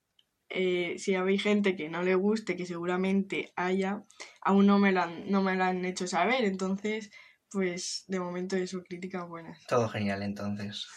eh, 0.50 0.96
si 0.98 1.14
hay 1.14 1.38
gente 1.38 1.76
que 1.76 1.90
no 1.90 2.02
le 2.02 2.16
guste, 2.16 2.56
que 2.56 2.66
seguramente 2.66 3.54
haya, 3.56 4.04
aún 4.42 4.66
no 4.66 4.80
me 4.80 4.92
lo 4.92 5.02
han, 5.02 5.30
no 5.30 5.44
me 5.44 5.52
han 5.52 5.86
hecho 5.86 6.08
saber. 6.08 6.44
Entonces, 6.44 7.12
pues 7.52 8.06
de 8.08 8.20
momento 8.20 8.56
eso, 8.56 8.84
críticas 8.84 9.28
buenas. 9.28 9.64
Todo 9.68 9.88
genial 9.90 10.24
entonces. 10.24 10.88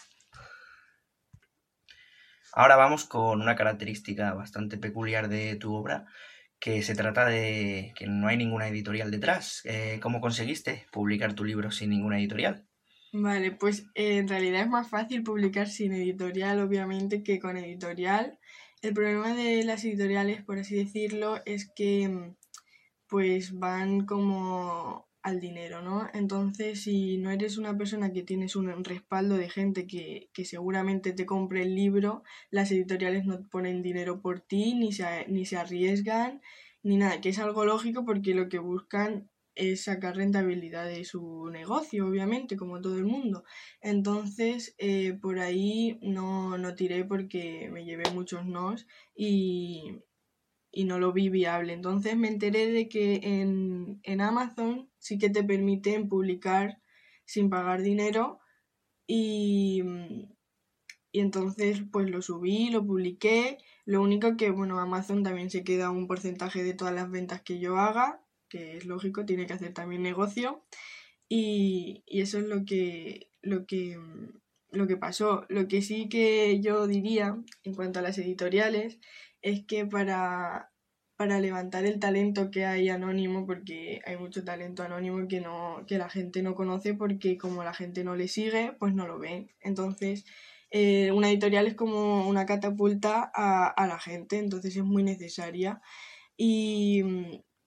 Ahora 2.55 2.75
vamos 2.75 3.05
con 3.05 3.41
una 3.41 3.55
característica 3.55 4.33
bastante 4.35 4.77
peculiar 4.77 5.27
de 5.27 5.55
tu 5.55 5.73
obra, 5.73 6.05
que 6.59 6.83
se 6.83 6.93
trata 6.93 7.25
de 7.25 7.93
que 7.95 8.05
no 8.05 8.27
hay 8.27 8.37
ninguna 8.37 8.67
editorial 8.67 9.09
detrás. 9.09 9.61
Eh, 9.65 9.99
¿Cómo 10.01 10.21
conseguiste 10.21 10.85
publicar 10.91 11.33
tu 11.33 11.43
libro 11.43 11.71
sin 11.71 11.89
ninguna 11.89 12.19
editorial? 12.19 12.63
Vale, 13.11 13.51
pues 13.51 13.87
eh, 13.95 14.17
en 14.17 14.27
realidad 14.27 14.61
es 14.61 14.69
más 14.69 14.87
fácil 14.87 15.23
publicar 15.23 15.67
sin 15.67 15.93
editorial, 15.93 16.59
obviamente, 16.59 17.23
que 17.23 17.39
con 17.39 17.57
editorial. 17.57 18.37
El 18.83 18.93
problema 18.93 19.33
de 19.33 19.63
las 19.63 19.83
editoriales, 19.83 20.43
por 20.43 20.59
así 20.59 20.75
decirlo, 20.75 21.41
es 21.45 21.71
que 21.75 22.07
mm, 22.07 22.35
pues 23.07 23.57
van 23.57 24.05
como 24.05 25.07
al 25.23 25.39
dinero, 25.39 25.81
¿no? 25.81 26.07
Entonces, 26.13 26.83
si 26.83 27.17
no 27.17 27.31
eres 27.31 27.57
una 27.57 27.77
persona 27.77 28.11
que 28.11 28.23
tienes 28.23 28.55
un 28.55 28.83
respaldo 28.83 29.37
de 29.37 29.49
gente 29.49 29.87
que, 29.87 30.29
que 30.33 30.45
seguramente 30.45 31.13
te 31.13 31.25
compre 31.25 31.63
el 31.63 31.75
libro, 31.75 32.23
las 32.51 32.71
editoriales 32.71 33.25
no 33.25 33.41
ponen 33.49 33.81
dinero 33.81 34.21
por 34.21 34.41
ti, 34.41 34.75
ni 34.75 34.91
se, 34.91 35.25
ni 35.29 35.45
se 35.45 35.57
arriesgan, 35.57 36.41
ni 36.83 36.97
nada, 36.97 37.21
que 37.21 37.29
es 37.29 37.39
algo 37.39 37.65
lógico 37.65 38.05
porque 38.05 38.35
lo 38.35 38.49
que 38.49 38.59
buscan 38.59 39.29
es 39.55 39.85
sacar 39.85 40.15
rentabilidad 40.17 40.87
de 40.87 41.05
su 41.05 41.49
negocio, 41.51 42.07
obviamente, 42.07 42.57
como 42.57 42.81
todo 42.81 42.97
el 42.97 43.05
mundo. 43.05 43.45
Entonces, 43.81 44.75
eh, 44.77 45.13
por 45.13 45.39
ahí 45.39 45.99
no, 46.01 46.57
no 46.57 46.75
tiré 46.75 47.05
porque 47.05 47.69
me 47.71 47.85
llevé 47.85 48.03
muchos 48.11 48.45
nos 48.45 48.87
y, 49.15 50.01
y, 50.73 50.85
no 50.85 50.99
lo 50.99 51.13
vi 51.13 51.29
viable. 51.29 51.73
Entonces 51.73 52.17
me 52.17 52.27
enteré 52.27 52.71
de 52.71 52.89
que 52.89 53.21
en, 53.23 53.99
en 54.03 54.21
Amazon 54.21 54.89
sí 54.99 55.17
que 55.17 55.29
te 55.29 55.43
permiten 55.43 56.09
publicar 56.09 56.79
sin 57.25 57.49
pagar 57.49 57.81
dinero 57.81 58.39
y, 59.07 59.83
y 61.11 61.19
entonces 61.19 61.83
pues 61.91 62.09
lo 62.09 62.21
subí, 62.21 62.69
lo 62.69 62.85
publiqué. 62.85 63.59
Lo 63.85 64.01
único 64.01 64.37
que, 64.37 64.49
bueno, 64.49 64.79
Amazon 64.79 65.23
también 65.23 65.49
se 65.49 65.63
queda 65.63 65.91
un 65.91 66.07
porcentaje 66.07 66.63
de 66.63 66.73
todas 66.73 66.93
las 66.93 67.09
ventas 67.11 67.41
que 67.41 67.59
yo 67.59 67.77
haga 67.77 68.23
que 68.53 68.77
es 68.77 68.85
lógico, 68.85 69.25
tiene 69.25 69.47
que 69.47 69.53
hacer 69.53 69.73
también 69.73 70.03
negocio. 70.03 70.63
Y, 71.27 72.03
eso 72.07 72.37
es 72.37 72.45
lo 72.45 72.65
que, 72.65 73.31
lo, 73.41 73.65
que, 73.65 73.97
lo 74.69 74.85
que 74.85 74.95
pasó. 74.95 75.45
Lo 75.49 75.67
que 75.67 75.81
sí 75.81 76.07
que 76.07 76.61
yo 76.61 76.85
diría 76.85 77.35
en 77.63 77.73
cuanto 77.73 77.97
a 77.97 78.03
las 78.03 78.19
editoriales 78.19 78.99
es 79.43 79.65
que 79.67 79.85
para, 79.85 80.71
para 81.15 81.39
levantar 81.39 81.85
el 81.85 81.99
talento 81.99 82.49
que 82.49 82.65
hay 82.65 82.89
anónimo, 82.89 83.45
porque 83.45 84.01
hay 84.07 84.17
mucho 84.17 84.43
talento 84.43 84.81
anónimo 84.81 85.27
que, 85.27 85.41
no, 85.41 85.85
que 85.87 85.99
la 85.99 86.09
gente 86.09 86.41
no 86.41 86.55
conoce 86.55 86.95
porque 86.95 87.37
como 87.37 87.63
la 87.63 87.75
gente 87.75 88.03
no 88.03 88.15
le 88.15 88.27
sigue, 88.27 88.75
pues 88.79 88.95
no 88.95 89.07
lo 89.07 89.19
ven. 89.19 89.51
Entonces, 89.61 90.25
eh, 90.71 91.11
una 91.11 91.29
editorial 91.29 91.67
es 91.67 91.75
como 91.75 92.27
una 92.27 92.47
catapulta 92.47 93.31
a, 93.35 93.67
a 93.67 93.87
la 93.87 93.99
gente, 93.99 94.39
entonces 94.39 94.75
es 94.75 94.83
muy 94.83 95.03
necesaria. 95.03 95.79
Y, 96.35 97.03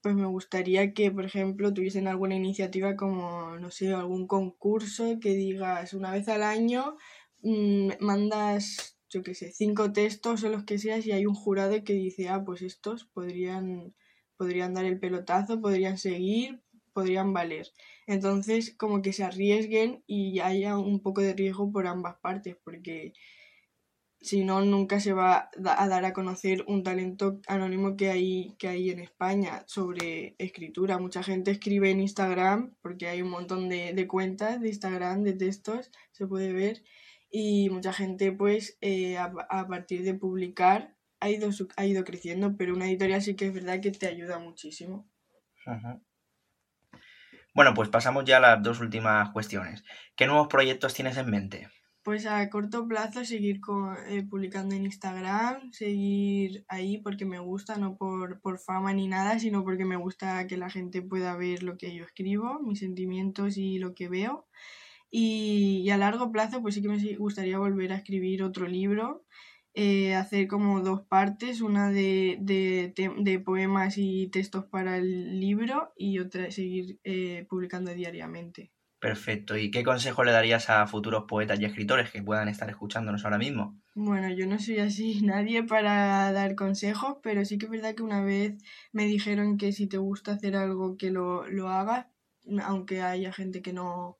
pues 0.01 0.15
me 0.15 0.25
gustaría 0.25 0.93
que, 0.93 1.11
por 1.11 1.25
ejemplo, 1.25 1.73
tuviesen 1.73 2.07
alguna 2.07 2.35
iniciativa 2.35 2.95
como, 2.95 3.57
no 3.57 3.71
sé, 3.71 3.93
algún 3.93 4.27
concurso 4.27 5.19
que 5.19 5.33
digas 5.33 5.93
una 5.93 6.11
vez 6.11 6.29
al 6.29 6.43
año, 6.43 6.95
mm, 7.43 7.89
mandas, 7.99 8.96
yo 9.09 9.23
qué 9.23 9.33
sé, 9.33 9.51
cinco 9.51 9.91
textos 9.93 10.43
o 10.43 10.49
los 10.49 10.63
que 10.63 10.79
seas 10.79 11.05
y 11.05 11.11
hay 11.11 11.25
un 11.25 11.35
jurado 11.35 11.83
que 11.83 11.93
dice, 11.93 12.29
ah, 12.29 12.43
pues 12.45 12.61
estos 12.61 13.05
podrían, 13.05 13.95
podrían 14.37 14.73
dar 14.73 14.85
el 14.85 14.99
pelotazo, 14.99 15.61
podrían 15.61 15.97
seguir, 15.97 16.61
podrían 16.93 17.33
valer. 17.33 17.67
Entonces, 18.07 18.75
como 18.75 19.01
que 19.01 19.13
se 19.13 19.23
arriesguen 19.23 20.03
y 20.07 20.39
haya 20.39 20.77
un 20.77 21.01
poco 21.01 21.21
de 21.21 21.33
riesgo 21.33 21.71
por 21.71 21.87
ambas 21.87 22.15
partes, 22.21 22.57
porque 22.63 23.13
si 24.19 24.43
no, 24.43 24.61
nunca 24.61 24.99
se 24.99 25.13
va 25.13 25.49
a 25.63 25.87
dar 25.87 26.05
a 26.05 26.13
conocer 26.13 26.63
un 26.67 26.83
talento 26.83 27.39
anónimo 27.47 27.95
que 27.95 28.09
hay, 28.09 28.55
que 28.57 28.67
hay 28.67 28.89
en 28.89 28.99
España 28.99 29.63
sobre 29.67 30.35
escritura. 30.39 30.97
Mucha 30.97 31.23
gente 31.23 31.51
escribe 31.51 31.91
en 31.91 32.01
Instagram, 32.01 32.75
porque 32.81 33.07
hay 33.07 33.21
un 33.21 33.29
montón 33.29 33.69
de, 33.69 34.07
cuentas 34.07 34.59
de 34.59 34.69
Instagram, 34.69 35.23
de 35.23 35.33
textos, 35.33 35.91
se 36.11 36.25
puede 36.25 36.51
ver, 36.51 36.83
y 37.39 37.69
mucha 37.69 37.93
gente, 37.93 38.31
pues, 38.31 38.79
eh, 38.81 39.15
a, 39.19 39.67
partir 39.67 40.03
de 40.03 40.15
publicar, 40.15 40.95
ha 41.19 41.29
ido, 41.29 41.51
ha 41.75 41.85
ido 41.85 42.03
creciendo, 42.03 42.57
pero 42.57 42.73
una 42.73 42.87
editorial 42.87 43.21
sí 43.21 43.35
que 43.35 43.45
es 43.45 43.53
verdad 43.53 43.79
que 43.79 43.91
te 43.91 44.07
ayuda 44.07 44.39
muchísimo. 44.39 45.07
Bueno, 47.53 47.75
pues 47.75 47.89
pasamos 47.89 48.25
ya 48.25 48.37
a 48.37 48.39
las 48.39 48.63
dos 48.63 48.79
últimas 48.79 49.29
cuestiones. 49.29 49.83
¿Qué 50.15 50.25
nuevos 50.25 50.47
proyectos 50.47 50.95
tienes 50.95 51.15
en 51.17 51.29
mente? 51.29 51.69
Pues 52.01 52.25
a 52.25 52.49
corto 52.49 52.87
plazo 52.87 53.23
seguir 53.23 53.61
eh, 54.07 54.23
publicando 54.27 54.73
en 54.73 54.85
Instagram, 54.85 55.71
seguir 55.73 56.65
ahí 56.69 56.97
porque 56.97 57.25
me 57.25 57.37
gusta, 57.37 57.77
no 57.77 57.97
por, 57.97 58.59
fama 58.65 58.93
ni 58.93 59.07
nada, 59.07 59.37
sino 59.37 59.63
porque 59.63 59.85
me 59.85 59.97
gusta 59.97 60.47
que 60.47 60.57
la 60.57 60.71
gente 60.71 61.03
pueda 61.03 61.35
ver 61.35 61.61
lo 61.61 61.77
que 61.77 61.93
yo 61.93 62.03
escribo, 62.03 62.59
mis 62.63 62.79
sentimientos 62.79 63.57
y 63.57 63.77
lo 63.77 63.93
que 63.93 64.09
veo. 64.09 64.47
Y, 65.09 65.89
a 65.89 65.97
largo 65.97 66.31
plazo, 66.31 66.61
pues 66.61 66.75
sí 66.75 66.81
que 66.81 66.89
me 66.89 67.15
gustaría 67.15 67.59
volver 67.59 67.91
a 67.93 67.97
escribir 67.97 68.43
otro 68.43 68.67
libro, 68.67 69.25
eh, 69.73 70.15
hacer 70.15 70.47
como 70.47 70.81
dos 70.81 71.01
partes, 71.03 71.61
una 71.61 71.91
de, 71.91 72.37
de, 72.41 73.39
poemas 73.39 73.97
y 73.97 74.27
textos 74.29 74.65
para 74.65 74.97
el 74.97 75.39
libro 75.39 75.93
y 75.95 76.19
otra 76.19 76.51
seguir 76.51 76.99
eh, 77.03 77.45
publicando 77.49 77.93
diariamente. 77.93 78.71
Perfecto. 78.99 79.55
¿Y 79.55 79.69
qué 79.69 79.83
consejo 79.83 80.23
le 80.23 80.31
darías 80.31 80.71
a 80.71 80.87
futuros 80.87 81.25
poetas 81.27 81.59
y 81.59 81.65
escritores 81.65 82.09
que 82.09 82.23
puedan 82.23 82.47
estar 82.47 82.67
escuchándonos 82.69 83.23
ahora 83.23 83.37
mismo? 83.37 83.79
Bueno, 83.93 84.29
yo 84.33 84.47
no 84.47 84.57
soy 84.57 84.79
así 84.79 85.21
nadie 85.23 85.63
para 85.63 86.31
dar 86.31 86.55
consejos, 86.55 87.17
pero 87.21 87.45
sí 87.45 87.57
que 87.57 87.65
es 87.65 87.71
verdad 87.71 87.93
que 87.93 88.03
una 88.03 88.23
vez 88.23 88.55
me 88.91 89.05
dijeron 89.05 89.57
que 89.57 89.71
si 89.71 89.87
te 89.87 89.97
gusta 89.97 90.33
hacer 90.33 90.55
algo 90.55 90.97
que 90.97 91.11
lo, 91.11 91.47
lo 91.47 91.69
hagas, 91.69 92.07
aunque 92.63 93.01
haya 93.01 93.31
gente 93.31 93.61
que 93.61 93.73
no, 93.73 94.16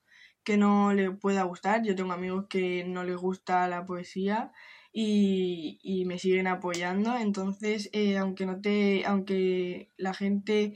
que 0.48 0.56
no 0.56 0.94
le 0.94 1.12
pueda 1.12 1.44
gustar. 1.44 1.84
Yo 1.84 1.94
tengo 1.94 2.14
amigos 2.14 2.46
que 2.48 2.86
no 2.86 3.04
les 3.04 3.18
gusta 3.18 3.68
la 3.68 3.84
poesía 3.84 4.54
y, 4.94 5.78
y 5.84 6.06
me 6.06 6.20
siguen 6.20 6.48
apoyando. 6.48 7.18
Entonces, 7.18 7.90
eh, 7.92 8.18
aunque 8.18 8.46
no 8.46 8.62
te, 8.62 9.04
aunque 9.06 9.92
la 9.98 10.14
gente 10.14 10.76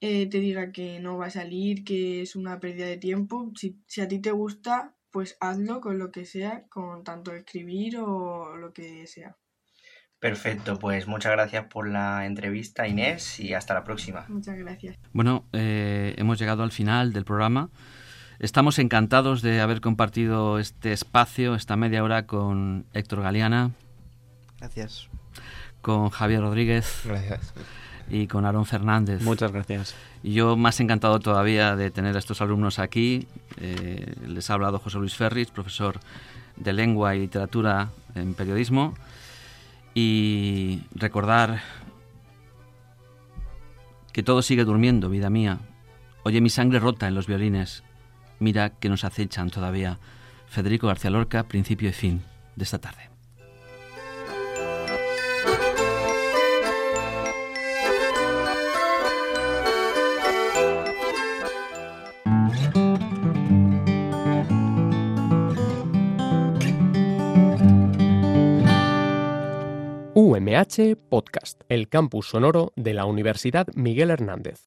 eh, 0.00 0.28
te 0.30 0.38
diga 0.38 0.70
que 0.70 1.00
no 1.00 1.18
va 1.18 1.26
a 1.26 1.30
salir, 1.30 1.82
que 1.82 2.22
es 2.22 2.36
una 2.36 2.60
pérdida 2.60 2.86
de 2.86 2.96
tiempo, 2.96 3.50
si, 3.56 3.82
si, 3.88 4.02
a 4.02 4.06
ti 4.06 4.20
te 4.20 4.30
gusta, 4.30 4.94
pues 5.10 5.36
hazlo 5.40 5.80
con 5.80 5.98
lo 5.98 6.12
que 6.12 6.24
sea, 6.24 6.68
con 6.68 7.02
tanto 7.02 7.34
escribir 7.34 7.98
o 7.98 8.56
lo 8.56 8.72
que 8.72 9.04
sea. 9.08 9.36
Perfecto, 10.20 10.78
pues 10.78 11.08
muchas 11.08 11.32
gracias 11.32 11.64
por 11.64 11.88
la 11.88 12.24
entrevista 12.24 12.86
Inés 12.86 13.40
y 13.40 13.52
hasta 13.52 13.74
la 13.74 13.82
próxima. 13.82 14.26
Muchas 14.28 14.56
gracias. 14.56 14.96
Bueno, 15.12 15.48
eh, 15.52 16.14
hemos 16.18 16.38
llegado 16.38 16.62
al 16.62 16.70
final 16.70 17.12
del 17.12 17.24
programa. 17.24 17.72
Estamos 18.40 18.78
encantados 18.78 19.42
de 19.42 19.60
haber 19.60 19.80
compartido 19.80 20.58
este 20.58 20.92
espacio, 20.92 21.54
esta 21.54 21.76
media 21.76 22.04
hora 22.04 22.26
con 22.26 22.86
Héctor 22.92 23.22
Galeana. 23.22 23.72
Gracias. 24.58 25.08
Con 25.82 26.10
Javier 26.10 26.40
Rodríguez. 26.40 27.02
Gracias 27.04 27.52
y 28.10 28.26
con 28.26 28.44
Aaron 28.44 28.66
Fernández. 28.66 29.22
Muchas 29.22 29.52
gracias. 29.52 29.94
Y 30.22 30.32
yo 30.32 30.56
más 30.56 30.80
encantado 30.80 31.20
todavía 31.20 31.76
de 31.76 31.90
tener 31.90 32.16
a 32.16 32.18
estos 32.18 32.40
alumnos 32.40 32.78
aquí. 32.78 33.26
Eh, 33.58 34.14
les 34.26 34.50
ha 34.50 34.54
hablado 34.54 34.78
José 34.78 34.98
Luis 34.98 35.14
Ferris, 35.14 35.50
profesor 35.50 36.00
de 36.56 36.72
lengua 36.72 37.14
y 37.14 37.20
literatura 37.20 37.90
en 38.14 38.34
periodismo. 38.34 38.94
Y 39.94 40.82
recordar 40.94 41.60
que 44.12 44.22
todo 44.22 44.42
sigue 44.42 44.64
durmiendo, 44.64 45.08
vida 45.08 45.30
mía. 45.30 45.58
Oye 46.24 46.40
mi 46.40 46.50
sangre 46.50 46.78
rota 46.78 47.08
en 47.08 47.14
los 47.14 47.26
violines. 47.26 47.82
Mira 48.38 48.70
que 48.70 48.88
nos 48.88 49.04
acechan 49.04 49.50
todavía. 49.50 49.98
Federico 50.48 50.86
García 50.86 51.10
Lorca, 51.10 51.44
principio 51.44 51.88
y 51.90 51.92
fin 51.92 52.22
de 52.56 52.64
esta 52.64 52.78
tarde. 52.78 53.08
UMH 70.20 70.96
Podcast, 71.08 71.60
el 71.68 71.88
campus 71.88 72.30
sonoro 72.30 72.72
de 72.74 72.92
la 72.92 73.04
Universidad 73.04 73.68
Miguel 73.76 74.10
Hernández. 74.10 74.66